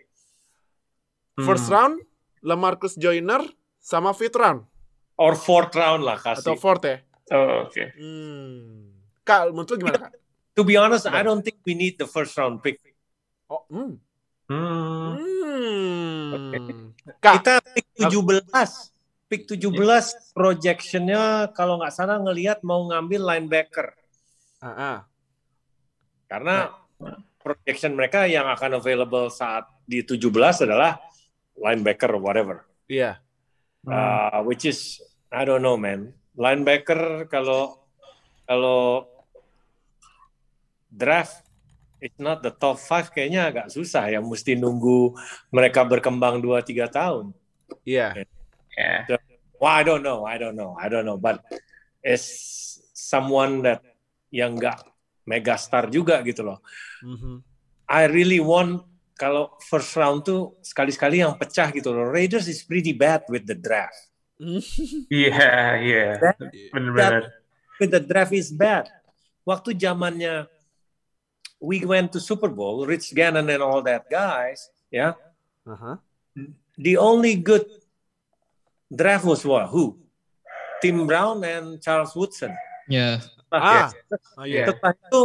[1.36, 1.74] First Hmm.
[1.74, 1.94] round
[2.40, 3.42] Lamarcus Joyner
[3.78, 4.66] sama fifth round
[5.14, 6.56] Or fourth round lah atau kasih.
[6.56, 6.96] fourth ya.
[7.30, 8.89] Oh, oke Hmm.
[9.24, 10.12] Kak, menurut lu gimana kak?
[10.58, 12.82] To be honest, I don't think we need the first round pick.
[13.46, 13.96] Oh, hmm.
[14.50, 15.10] Hmm.
[15.14, 16.90] Hmm.
[17.22, 18.50] Kak, Kita pick 17.
[19.30, 23.94] Pick 17 projectionnya kalau nggak salah ngelihat mau ngambil linebacker.
[24.58, 24.98] ah, ah.
[26.26, 26.74] Karena
[27.40, 30.98] projection mereka yang akan available saat di 17 adalah
[31.56, 32.66] linebacker whatever.
[32.90, 33.22] iya.
[33.88, 35.00] Uh, which is
[35.32, 36.12] I don't know man.
[36.36, 37.79] Linebacker kalau
[38.50, 39.06] kalau
[40.90, 41.46] draft
[42.02, 45.14] it's not the top 5 kayaknya agak susah ya mesti nunggu
[45.54, 47.30] mereka berkembang 2 3 tahun.
[47.86, 48.26] Iya.
[48.74, 49.06] Ya.
[49.62, 51.44] Well, I don't know, I don't know, I don't know, but
[52.02, 53.86] it's someone that
[54.34, 54.82] yang nggak
[55.28, 56.58] megastar juga gitu loh.
[57.06, 57.46] Mhm.
[57.86, 58.82] I really want
[59.14, 62.08] kalau first round tuh sekali-sekali yang pecah gitu loh.
[62.08, 64.10] Raiders is pretty bad with the draft.
[65.12, 66.16] Iya, iya.
[66.72, 67.39] Benar-benar.
[67.88, 68.88] The draft is bad.
[69.48, 70.44] Waktu zamannya
[71.60, 75.16] we went to Super Bowl, Rich Gannon and all that guys, ya.
[75.64, 76.00] Aha.
[76.80, 77.64] The only good
[78.88, 79.68] draft was what?
[79.68, 80.00] Who?
[80.80, 82.56] Tim Brown and Charles Woodson.
[82.88, 83.20] Ya,
[83.50, 83.90] Ah,
[84.38, 84.70] oh, iya.
[84.70, 85.22] Setelah itu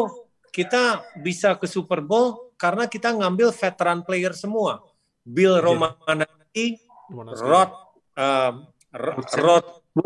[0.50, 0.84] kita
[1.22, 4.82] bisa ke Super Bowl karena kita ngambil veteran player semua.
[5.22, 7.72] Bill Romanowski, Gimana Rod,
[8.18, 8.54] um.
[8.96, 9.44] Rod Woodson,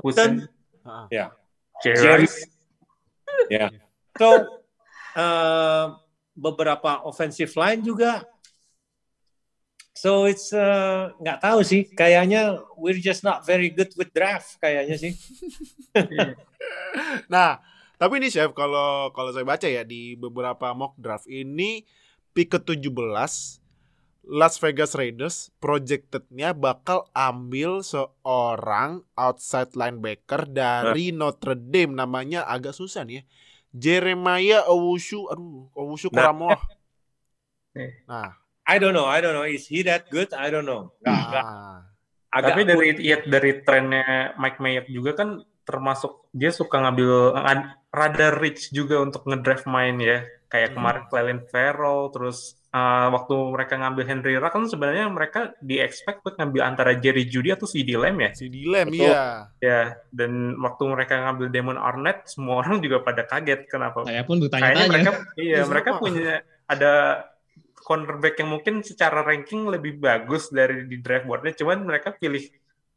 [0.04, 0.32] Woodson,
[0.84, 1.06] Ah, ah.
[1.12, 1.26] ya,
[1.84, 2.28] Jerry Jerry.
[3.50, 3.72] Ya.
[4.20, 4.46] So
[5.16, 5.86] uh,
[6.38, 8.22] beberapa offensive line juga.
[9.96, 11.88] So it's uh, nggak tahu sih.
[11.92, 14.60] Kayaknya we're just not very good with draft.
[14.60, 15.14] Kayaknya sih.
[17.32, 17.62] Nah,
[17.96, 21.84] tapi ini chef kalau kalau saya baca ya di beberapa mock draft ini
[22.34, 23.59] pick ke-17
[24.22, 33.04] Las Vegas Raiders projected-nya bakal ambil seorang outside linebacker dari Notre Dame namanya agak susah
[33.04, 33.24] nih ya.
[33.70, 36.30] Jeremiah Owusu, aduh, Owusu Nah.
[36.30, 36.62] Koramoah.
[37.72, 38.02] Eh.
[38.06, 38.34] Nah,
[38.66, 39.46] I don't know, I don't know.
[39.46, 40.30] Is he that good?
[40.34, 40.94] I don't know.
[41.00, 41.80] Nggak- nggak- ah.
[42.30, 44.06] agak Tapi dari ya, dari trennya
[44.36, 45.30] Mike Mayock juga kan
[45.64, 50.22] termasuk dia suka ngambil ad- rada rich juga untuk ngedraft main ya.
[50.46, 50.76] Kayak Hmm.
[50.78, 56.22] kemarin Clelin Ferrell, terus uh, waktu mereka ngambil Henry Ruggs kan sebenarnya mereka di expect
[56.22, 58.32] buat ngambil antara Jerry Judy atau CD Lamb ya.
[58.34, 59.10] si Dilem Betul.
[59.10, 59.24] iya.
[59.62, 59.82] Ya,
[60.14, 64.06] dan waktu mereka ngambil Damon Arnett, semua orang juga pada kaget kenapa.
[64.06, 64.90] Saya pun bertanya-tanya.
[64.90, 66.94] mereka iya, Iya, mereka punya ada
[67.80, 72.46] cornerback yang mungkin secara ranking lebih bagus dari di draft boardnya, cuman mereka pilih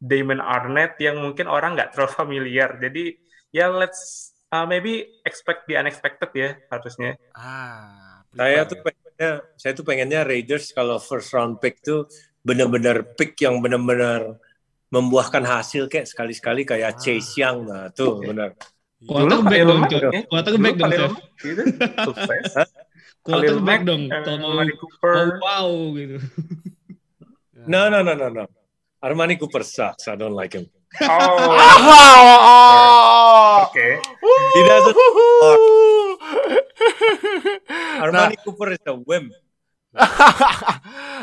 [0.03, 2.77] Damon Arnett yang mungkin orang nggak terlalu familiar.
[2.77, 3.17] Jadi
[3.53, 7.17] ya let's uh, maybe expect the unexpected ya harusnya.
[7.33, 8.81] Ah, Saya tuh
[9.23, 9.39] ya.
[9.39, 12.11] pengennya, saya tuh pengennya Raiders kalau first round pick tuh
[12.43, 14.43] benar-benar pick yang benar-benar
[14.91, 16.99] membuahkan hasil kayak sekali-sekali kayak Ah.
[16.99, 18.35] Chase Young nah tuh Oke.
[18.35, 18.51] benar.
[19.03, 20.03] Quarterback dong, Cok.
[20.03, 20.21] ya.
[20.31, 21.13] Quarterback Dulu dong, Chef.
[21.43, 21.63] Gitu,
[22.07, 22.45] sukses.
[23.23, 24.03] Quarterback Khalil dong.
[24.11, 25.17] Kalau mau Amari oh, Cooper.
[25.43, 26.17] wow gitu.
[26.19, 27.65] Ya.
[27.67, 28.45] No no no no no.
[29.03, 30.07] Armani Cooper sucks.
[30.11, 30.67] I don't like him.
[31.01, 33.87] Oh, Ah, oke.
[34.53, 34.97] He doesn't-
[38.03, 39.31] Nah, Armani Cooper is a wimp.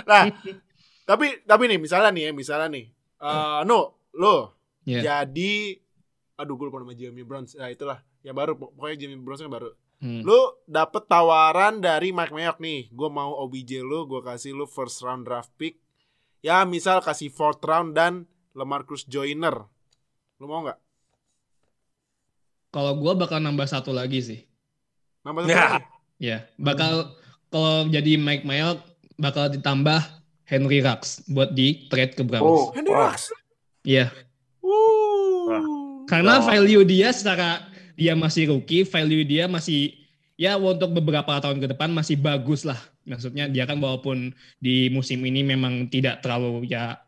[0.06, 0.24] nah,
[1.04, 2.86] tapi tapi nih misalnya nih ya, misalnya nih.
[3.20, 4.56] eh no, lo
[4.88, 5.28] Iya.
[5.28, 5.76] jadi
[6.36, 7.54] aduh gue lupa nama Jamie Browns.
[7.54, 9.70] Ya itulah, yang baru pokoknya Jamie Browns yang baru.
[10.00, 10.24] Hmm.
[10.24, 12.88] Lu dapet tawaran dari Mike Mayock nih.
[12.90, 15.78] Gue mau OBJ lu, gue kasih lu first round draft pick.
[16.40, 18.24] Ya misal kasih fourth round dan
[18.60, 19.64] Lamarcus Joyner.
[20.36, 20.76] Lu mau nggak?
[22.70, 24.40] Kalau gua bakal nambah satu lagi sih.
[25.24, 25.64] Nambah satu Ya.
[25.64, 25.84] lagi?
[26.20, 27.16] Ya, bakal
[27.48, 28.84] kalau jadi Mike Mayock
[29.16, 30.04] bakal ditambah
[30.44, 32.44] Henry Ruggs buat di trade ke Browns.
[32.44, 32.92] Oh, Henry.
[32.92, 33.32] Ruggs.
[33.80, 34.12] Iya,
[34.60, 36.04] Wuh.
[36.06, 36.46] karena Oh.
[36.46, 37.64] value dia secara
[37.96, 39.96] dia masih rookie, value dia masih
[40.36, 42.78] ya untuk beberapa tahun ke depan masih bagus lah.
[43.08, 47.00] Maksudnya dia kan walaupun di musim ini memang tidak terlalu ya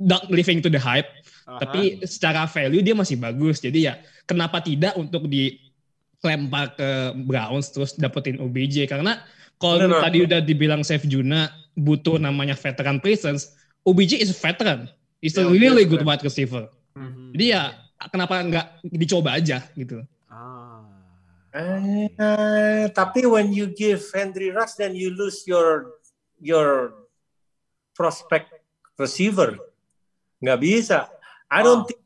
[0.00, 1.06] not living to the hype,
[1.46, 1.60] Aha.
[1.62, 3.60] tapi secara value dia masih bagus.
[3.62, 6.90] Jadi ya kenapa tidak untuk dilempar ke
[7.24, 9.22] Browns terus dapetin OBJ karena
[9.60, 10.02] kalau No, no, no.
[10.02, 13.54] tadi udah dibilang Chef Juna butuh namanya veteran presence,
[13.86, 14.90] OBJ is a veteran.
[15.22, 16.68] He's a really OBJ good wide receiver.
[16.98, 17.32] Mhm.
[17.38, 17.62] Jadi ya
[18.10, 20.02] kenapa nggak dicoba aja gitu.
[20.28, 20.82] Ah.
[21.54, 25.94] Eh, tapi when you give Henry Ruggs, then you lose your
[26.42, 26.98] your
[27.94, 28.50] prospect
[28.98, 29.54] receiver.
[30.44, 31.08] Nggak bisa.
[31.48, 31.88] I don't Oh.
[31.88, 32.00] think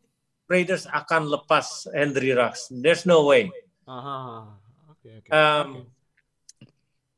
[0.46, 2.70] Raiders akan lepas Henry Ruggs.
[2.70, 3.50] There's no way.
[3.84, 4.48] Aha.
[4.88, 5.28] Oke, oke.
[5.28, 5.84] Um,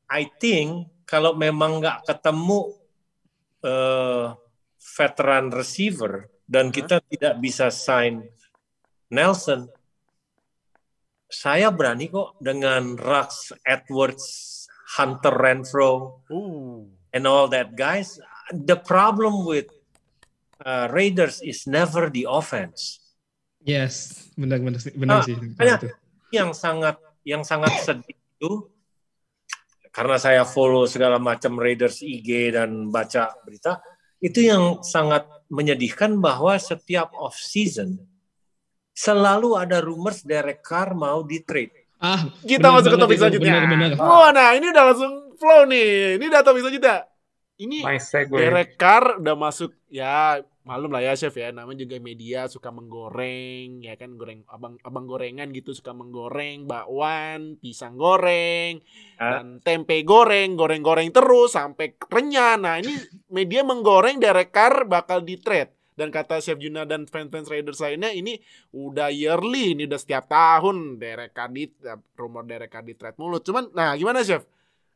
[0.08, 2.74] I think kalau memang nggak ketemu
[3.60, 4.26] eh,
[4.96, 6.74] veteran receiver dan Hah?
[6.74, 8.24] kita tidak bisa sign
[9.12, 9.68] Nelson,
[11.28, 14.26] saya berani kok dengan Rux, Edwards,
[14.96, 16.88] Hunter Renfro, Uh.
[17.12, 18.18] and all that guys.
[18.50, 19.70] The problem with
[20.60, 23.00] uh, Raiders is never the offense.
[23.60, 25.36] Yes, benar-benar sih, benar Ah, sih.
[25.36, 25.88] makanya- Itu.
[26.30, 28.52] yang sangat yang sangat sedih itu
[29.90, 33.82] karena saya follow segala macam Raiders IG dan baca berita
[34.16, 37.98] itu yang sangat menyedihkan bahwa setiap off season
[38.92, 41.72] selalu ada rumors Derek Carr mau di trade.
[42.00, 43.52] Ah, Kita benar masuk ke topik itu, selanjutnya.
[43.60, 43.90] Benar-benar.
[44.00, 46.16] Oh, nah ini udah langsung flow nih.
[46.16, 46.96] Ini udah topik selanjutnya.
[47.60, 47.78] Ini.
[48.32, 50.40] Derek Carr udah masuk ya
[50.70, 51.50] malum lah ya chef ya.
[51.50, 54.14] Namanya juga media suka menggoreng ya kan?
[54.14, 58.78] Goreng abang abang gorengan gitu suka menggoreng bakwan pisang goreng
[59.18, 59.42] Ah.
[59.42, 62.54] dan tempe goreng goreng-goreng terus sampai renyah.
[62.54, 62.94] Nah ini
[63.36, 68.08] media menggoreng Derek Carr bakal di trade dan kata Chef Juna dan fans-fans Raiders lainnya
[68.08, 68.40] ini
[68.72, 71.68] udah yearly ini udah setiap tahun Derek Carr di
[72.16, 74.46] rumor Derek Carr di trade mulut cuman nah gimana Chef?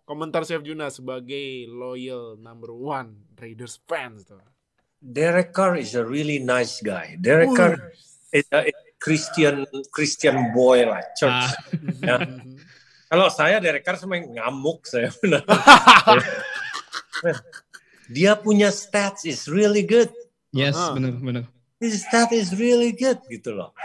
[0.05, 4.41] Komentar Chef Juna sebagai loyal number one Raiders fans tuh
[5.05, 7.20] Derek Carr is a really nice guy.
[7.20, 7.52] Derek.
[7.52, 7.92] Carr
[8.32, 11.44] is a is a Christian Christian boy lah, church.
[11.44, 11.52] Ah.
[12.00, 12.16] Ya.
[13.12, 15.44] Kalau saya Derek Carr sama ngamuk saya benar.
[18.16, 20.09] Dia punya stats is really good.
[20.57, 20.96] Yes, Aha.
[20.96, 21.44] benar-benar.
[21.76, 23.76] His stat is really good gitu loh.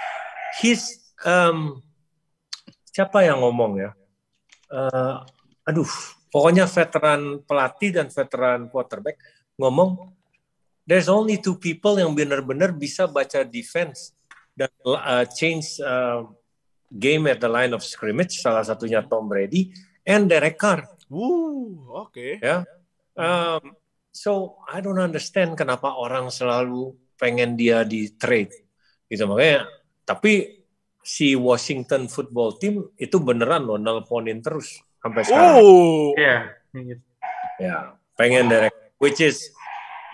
[0.63, 1.84] His um,
[2.95, 3.91] siapa yang ngomong ya?
[4.70, 5.15] Eh,
[5.67, 5.89] aduh,
[6.32, 9.20] pokoknya veteran pelatih dan veteran quarterback
[9.59, 10.18] ngomong
[10.90, 14.18] there's only two people yang benar-benar bisa baca defense
[14.58, 16.26] dan uh, change uh,
[16.90, 19.70] game at the line of scrimmage salah satunya Tom Brady
[20.02, 22.42] and Derek Carr Wuh, oke.
[22.42, 22.66] ya.
[23.14, 23.78] Um,
[24.10, 28.52] So I don't understand kenapa orang selalu pengen dia di trade
[29.06, 29.70] gitu makanya
[30.04, 30.66] tapi
[31.00, 36.12] si Washington football team itu beneran loh nelponin terus sampai sekarang Oh.
[36.18, 36.52] Iya.
[37.62, 37.76] ya
[38.18, 39.54] pengen direct which is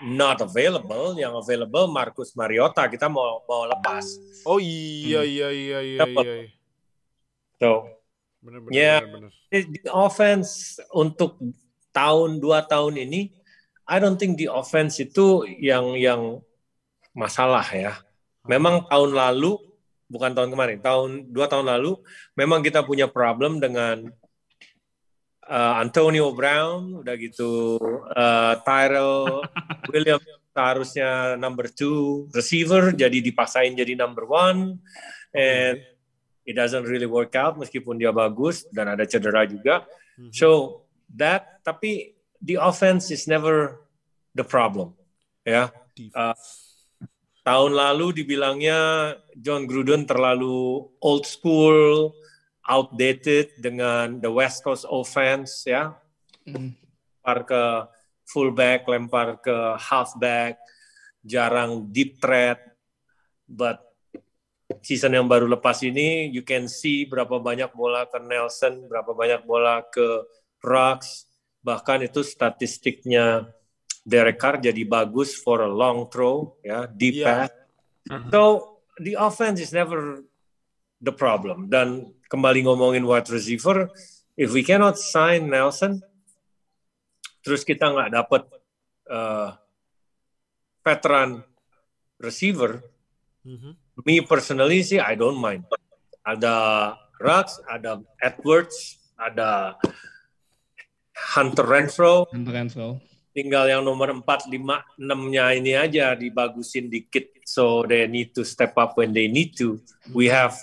[0.02, 4.04] not available yang available Marcus Mariota kita mau mau lepas
[4.44, 5.30] Oh iya Hmm.
[5.30, 6.24] iya iya iya Dapat.
[6.24, 6.34] iya.
[7.56, 7.70] so
[8.68, 9.02] Ya.
[9.02, 9.30] benar.
[9.50, 11.40] di offense untuk
[11.90, 13.32] tahun dua tahun ini
[13.88, 16.38] I don't think di offense itu yang yang
[17.10, 17.96] masalah ya
[18.44, 19.56] memang tahun lalu
[20.06, 21.98] bukan tahun kemarin tahun dua tahun lalu
[22.36, 24.06] memang kita punya problem dengan
[25.48, 27.78] uh, Antonio Brown udah gitu.
[28.12, 29.42] Uh, Tyrell
[29.92, 30.26] Williams
[30.56, 32.28] seharusnya number two.
[32.32, 34.80] Receiver jadi dipaksain jadi number one.
[35.36, 35.84] And
[36.46, 39.84] it doesn't really work out meskipun dia bagus dan ada cedera juga.
[40.16, 40.32] Mhm.
[40.32, 40.80] so
[41.12, 43.84] that tapi the offense is never
[44.32, 44.96] the problem
[45.44, 45.68] ya.
[45.92, 46.72] Defense.
[47.46, 52.10] tahun lalu dibilangnya John Gruden terlalu old school,
[52.66, 55.94] outdated dengan the West Coast offense ya,
[56.46, 56.74] Hmm.
[57.22, 57.62] lempar ke
[58.22, 60.58] fullback, lempar ke halfback,
[61.22, 62.58] jarang deep threat.
[63.46, 63.82] But
[64.82, 69.42] season yang baru lepas ini, you can see berapa banyak bola ke Nelson, berapa banyak
[69.46, 70.26] bola ke
[70.62, 71.26] Rux,
[71.62, 73.50] bahkan itu statistiknya
[74.06, 77.26] Derek Carr jadi bagus for a long throw, ya, deep Iya.
[77.26, 77.50] pass.
[78.30, 78.42] So
[79.02, 80.22] the offense is never
[80.98, 81.68] the problem.
[81.68, 83.88] Dan kembali ngomongin wide receiver,
[84.34, 86.00] if we cannot sign Nelson,
[87.40, 88.42] terus kita nggak dapat
[89.06, 89.54] uh,
[90.82, 91.42] veteran
[92.18, 92.82] receiver,
[93.46, 93.78] Mhm.
[94.02, 95.62] me personally sih I don't mind.
[96.26, 96.54] Ada
[97.16, 99.78] Rux, ada Edwards, ada
[101.38, 102.88] Hunter Renfro, Hunter Renfro.
[103.30, 108.74] tinggal yang nomor 4, 5, 6-nya ini aja dibagusin dikit so they need to step
[108.74, 109.78] up when they need to.
[110.10, 110.58] We have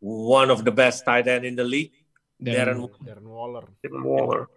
[0.00, 1.92] one of the best tight end in the league,
[2.40, 3.68] Darren Darren Waller.
[3.84, 4.48] Tim Waller.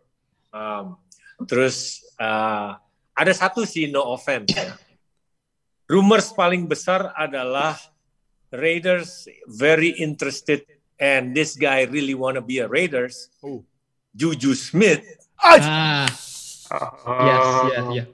[0.54, 0.98] Um,
[1.46, 2.80] terus uh,
[3.14, 4.74] ada satu sih no offense ya.
[5.92, 7.76] Rumors paling besar adalah
[8.50, 10.64] Raiders very interested
[10.96, 13.28] and this guy really wanna be a Raiders.
[13.44, 13.68] Oh.
[14.16, 15.04] Juju Smith.
[15.42, 16.08] Ah,
[16.74, 16.90] Ah,
[17.28, 18.08] yes, yes, yes.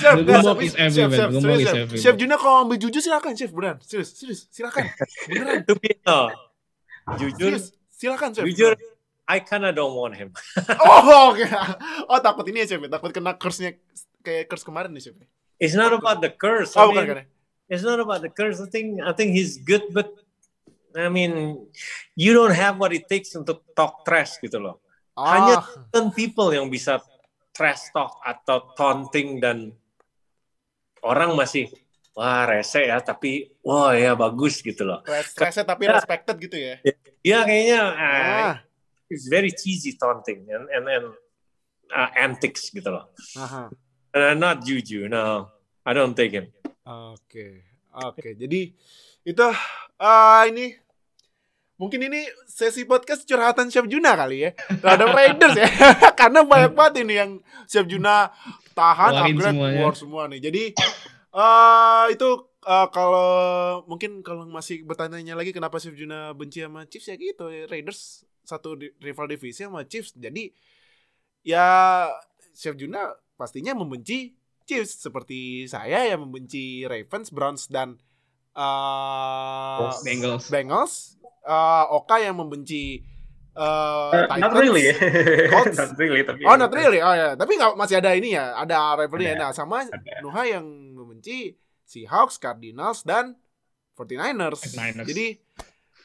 [0.00, 1.76] Chef, The rumor tapi- is everywhere, Chef, is Chef.
[1.76, 2.00] everywhere.
[2.00, 3.50] Chef Juna kalau ambil jujur silakan, Chef.
[3.52, 4.88] Beneran, serius, serius, silakan.
[5.28, 6.32] Beneran, To be no,
[7.20, 8.44] jujur, serius, silakan, Chef.
[8.48, 8.72] jujur,
[9.28, 10.32] I kinda don't want him.
[10.80, 11.44] Oh, oke.
[12.08, 12.80] Oh, takut ini ya, Chef.
[12.88, 13.76] Takut kena curse-nya
[14.24, 15.16] kayak curse kemarin nih, Chef.
[15.60, 16.72] It's not about the curse.
[16.74, 17.18] Oh, I bukan mean, kan?
[17.20, 17.24] ya?
[17.68, 18.58] it's not about the curse.
[18.60, 20.08] I think I think he's good, but
[20.96, 21.60] I mean,
[22.16, 24.80] you don't have what it takes untuk talk trash gitu loh.
[25.14, 26.98] Hanya Ah, certain people yang bisa
[27.54, 29.70] trash talk atau taunting dan
[31.00, 31.70] orang masih
[32.12, 35.00] wah rese ya, tapi wah ya bagus gitu loh.
[35.22, 35.96] stressnya tapi Ya.
[35.96, 36.74] respected gitu ya.
[37.22, 38.54] Dia kayaknya ah, Ah,
[39.06, 41.06] it's very cheesy taunting and and, and
[41.90, 43.06] uh, antics gitu loh.
[43.36, 43.70] aha.
[44.14, 45.50] Uh, not Juju, no,
[45.82, 46.46] I don't take him.
[46.86, 48.28] Oke, oke.
[48.38, 48.70] Jadi
[49.24, 49.46] itu
[49.98, 50.70] ah ini
[51.74, 55.68] mungkin ini sesi podcast curhatan Chef Juna kali ya terhadap Raiders ya,
[56.20, 57.30] karena banyak banget ini yang
[57.66, 58.30] Chef Juna
[58.72, 59.78] tahan Keluarin upgrade semuanya.
[59.82, 60.40] keluar semua nih.
[60.40, 60.62] Jadi
[61.34, 62.28] eh itu
[62.62, 63.28] eh, kalau
[63.84, 68.78] mungkin kalau masih bertanya lagi kenapa Chef Juna benci sama Chiefs ya gitu Raiders satu
[68.78, 70.14] di- rival divisi sama Chiefs.
[70.14, 70.54] Jadi
[71.42, 72.06] ya
[72.54, 74.30] Chef Juna pastinya membenci
[74.64, 77.98] Chiefs seperti saya yang membenci Ravens, Browns dan
[78.56, 80.46] uh, Bengals.
[80.50, 80.94] Bengals.
[81.44, 83.04] Uh, Oka yang membenci
[83.54, 84.42] uh, Uh, Titans.
[84.42, 84.84] not really.
[85.52, 85.78] Colts.
[85.78, 86.22] not really.
[86.26, 86.98] Tapi Oh, not really.
[86.98, 89.38] Oh ya, tapi nggak masih ada ini ya, ada rivalry Ada.
[89.38, 90.24] Nah, sama Ada.
[90.26, 91.54] Nuha yang membenci
[91.86, 93.38] Seahawks, Cardinals dan
[93.94, 94.74] 49ers.
[94.74, 95.06] 49ers.
[95.06, 95.26] Jadi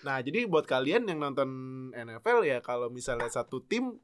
[0.05, 1.49] nah, jadi buat kalian yang nonton
[1.97, 3.97] NFL ya kalau misalnya satu tim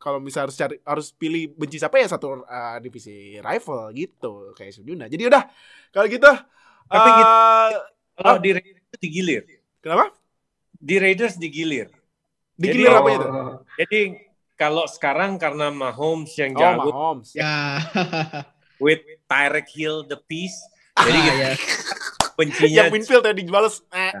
[0.00, 4.74] kalau misalnya harus cari harus pilih benci siapa ya satu uh, divisi rival gitu kayak
[4.74, 5.06] Sujuna.
[5.06, 5.46] Jadi udah
[5.94, 6.26] kalau gitu
[6.90, 7.30] Tapi uh, gitu.
[8.20, 9.42] Kalau di Raiders digilir,
[9.80, 10.12] kenapa?
[10.80, 11.88] di Raiders digilir.
[12.58, 13.26] Digilir Jadi- apa itu?
[13.80, 14.00] Jadi
[14.58, 17.32] kalau sekarang karena Mahomes yang Oh, jago Mahomes.
[17.32, 17.80] Ya.
[18.84, 20.56] with Tyreek Hill the piece,
[20.96, 21.52] Ah, jadi ya.
[22.40, 23.76] bencinya Yang Winfield tadi dibales.
[23.92, 24.12] Eh.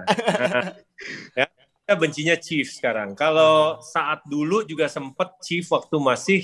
[1.40, 3.16] ya, kita bencinya Chiefs sekarang.
[3.16, 6.40] Kalau saat dulu juga sempat Chief waktu masih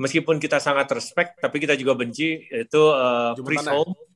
[0.00, 3.36] meskipun kita sangat respect, tapi kita juga benci itu uh.
[3.36, 4.09] Priest Holmes.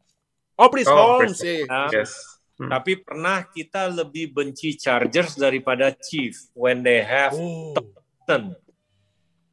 [0.55, 1.66] Oh, Priest Oh, Holmes sih.
[1.66, 2.14] Nah, yes.
[2.55, 2.70] Hmm.
[2.70, 7.74] Tapi pernah kita lebih benci Chargers daripada Chief when they have Oh.
[7.74, 8.55] Thompson.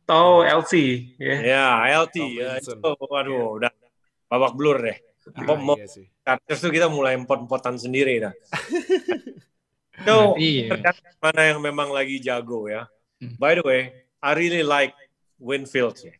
[0.05, 1.07] Oh, LC.
[1.17, 1.35] ya.
[1.41, 1.65] Ya,
[2.03, 2.15] LT.
[2.19, 2.73] Tom Ya, itu,
[3.07, 3.71] waduh, udah
[4.27, 4.97] babak belur deh.
[5.33, 6.05] Ah, iya sih.
[6.21, 8.33] Chargers tuh kita mulai empot-empotan sendiri dah.
[10.01, 10.73] Itu Iya.
[10.73, 12.89] tergantung mana yang memang lagi jago ya.
[13.21, 13.37] Hmm.
[13.37, 13.81] By the way,
[14.17, 14.93] I really like
[15.37, 16.13] Winfield ya.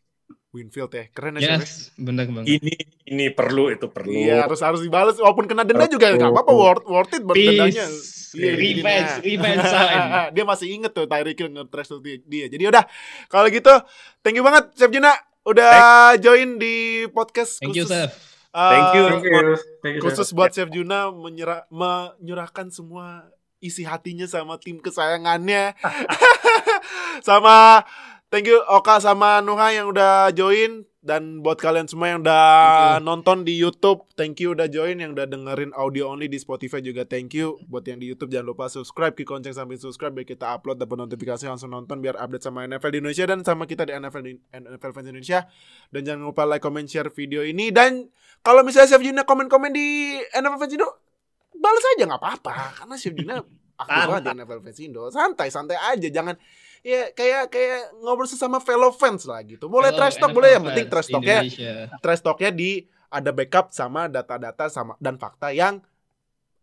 [0.52, 1.40] Winfield ya, keren ya.
[1.40, 1.56] Chef, ya.
[1.64, 2.60] Yes, benar banget.
[2.60, 2.74] Ini
[3.08, 4.12] ini perlu itu perlu.
[4.12, 5.96] Iya harus harus dibalas walaupun kena denda Perlu.
[5.96, 7.88] juga nggak apa-apa worth worth it buat dendanya.
[7.88, 8.36] Peace.
[8.36, 10.00] Iya, Revenge, revenge sign.
[10.36, 12.46] dia masih inget tuh Tyreek Hill nge-trash tuh dia.
[12.52, 12.84] Jadi udah
[13.32, 13.72] kalau gitu
[14.20, 15.12] thank you banget Chef Juna
[15.44, 15.72] udah
[16.20, 17.92] join di podcast Thank you, khusus.
[17.92, 18.12] Chef.
[18.52, 19.04] uh, Thank you.
[19.08, 19.40] Thank you.
[19.80, 20.02] Thank you.
[20.04, 23.28] khusus buat Chef Juna menyerah menyerahkan semua
[23.60, 25.76] isi hatinya sama tim kesayangannya.
[27.28, 27.84] sama
[28.32, 30.88] thank you Oka sama Nuha yang udah join.
[31.02, 35.02] Dan buat kalian semua yang udah nonton di YouTube, thank you udah join.
[35.02, 37.58] Yang udah dengerin audio only di Spotify juga thank you.
[37.66, 41.02] Buat yang di YouTube jangan lupa subscribe, klik lonceng sambil subscribe biar kita upload dapat
[41.02, 44.32] notifikasi langsung nonton biar update sama NFL di Indonesia dan sama kita di NFL di
[44.54, 45.40] NFL Fans Indonesia.
[45.90, 47.74] Dan jangan lupa like, comment, share video ini.
[47.74, 48.06] Dan
[48.46, 50.88] kalau misalnya Chef Juna komen-komen di NFL Fans Indo,
[51.58, 52.54] balas aja nggak apa-apa.
[52.78, 53.42] Karena Chef Juna
[53.74, 55.02] aktif banget di NFL Fans Indo.
[55.10, 56.38] Santai, santai aja, jangan
[56.82, 59.70] ya kayak kayak ngobrol sesama fellow fans lah gitu.
[59.70, 61.38] Boleh Hello, trash talk boleh yang fans penting trash talknya
[62.02, 62.70] trash talknya di
[63.12, 65.78] ada backup sama data-data sama dan fakta yang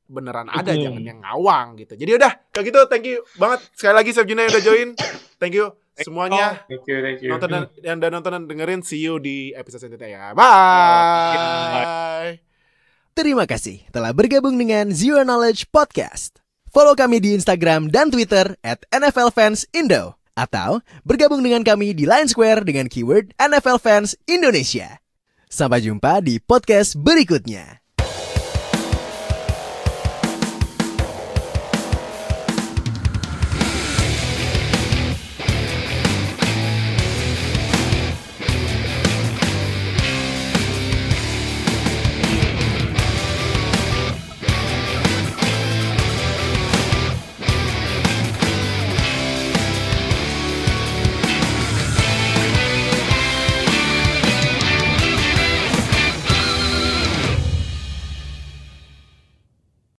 [0.09, 0.89] beneran ada Betul.
[0.89, 1.93] jangan yang ngawang gitu.
[1.95, 4.89] Jadi udah kayak gitu thank you banget sekali lagi Chef Juna yang udah join.
[5.39, 6.97] Thank you semuanya Thank you.
[7.03, 7.29] Thank you.
[7.35, 10.33] nonton dan yang udah nonton dan dengerin see you di episode selanjutnya ya.
[10.33, 12.39] Bye.
[13.13, 16.38] Terima kasih telah bergabung dengan Zero Knowledge Podcast.
[16.69, 20.21] Follow kami di Instagram dan Twitter at NFL Fans Indo.
[20.37, 25.01] Atau bergabung dengan kami di Line Square dengan keyword NFL Fans Indonesia.
[25.49, 27.81] Sampai jumpa di podcast berikutnya.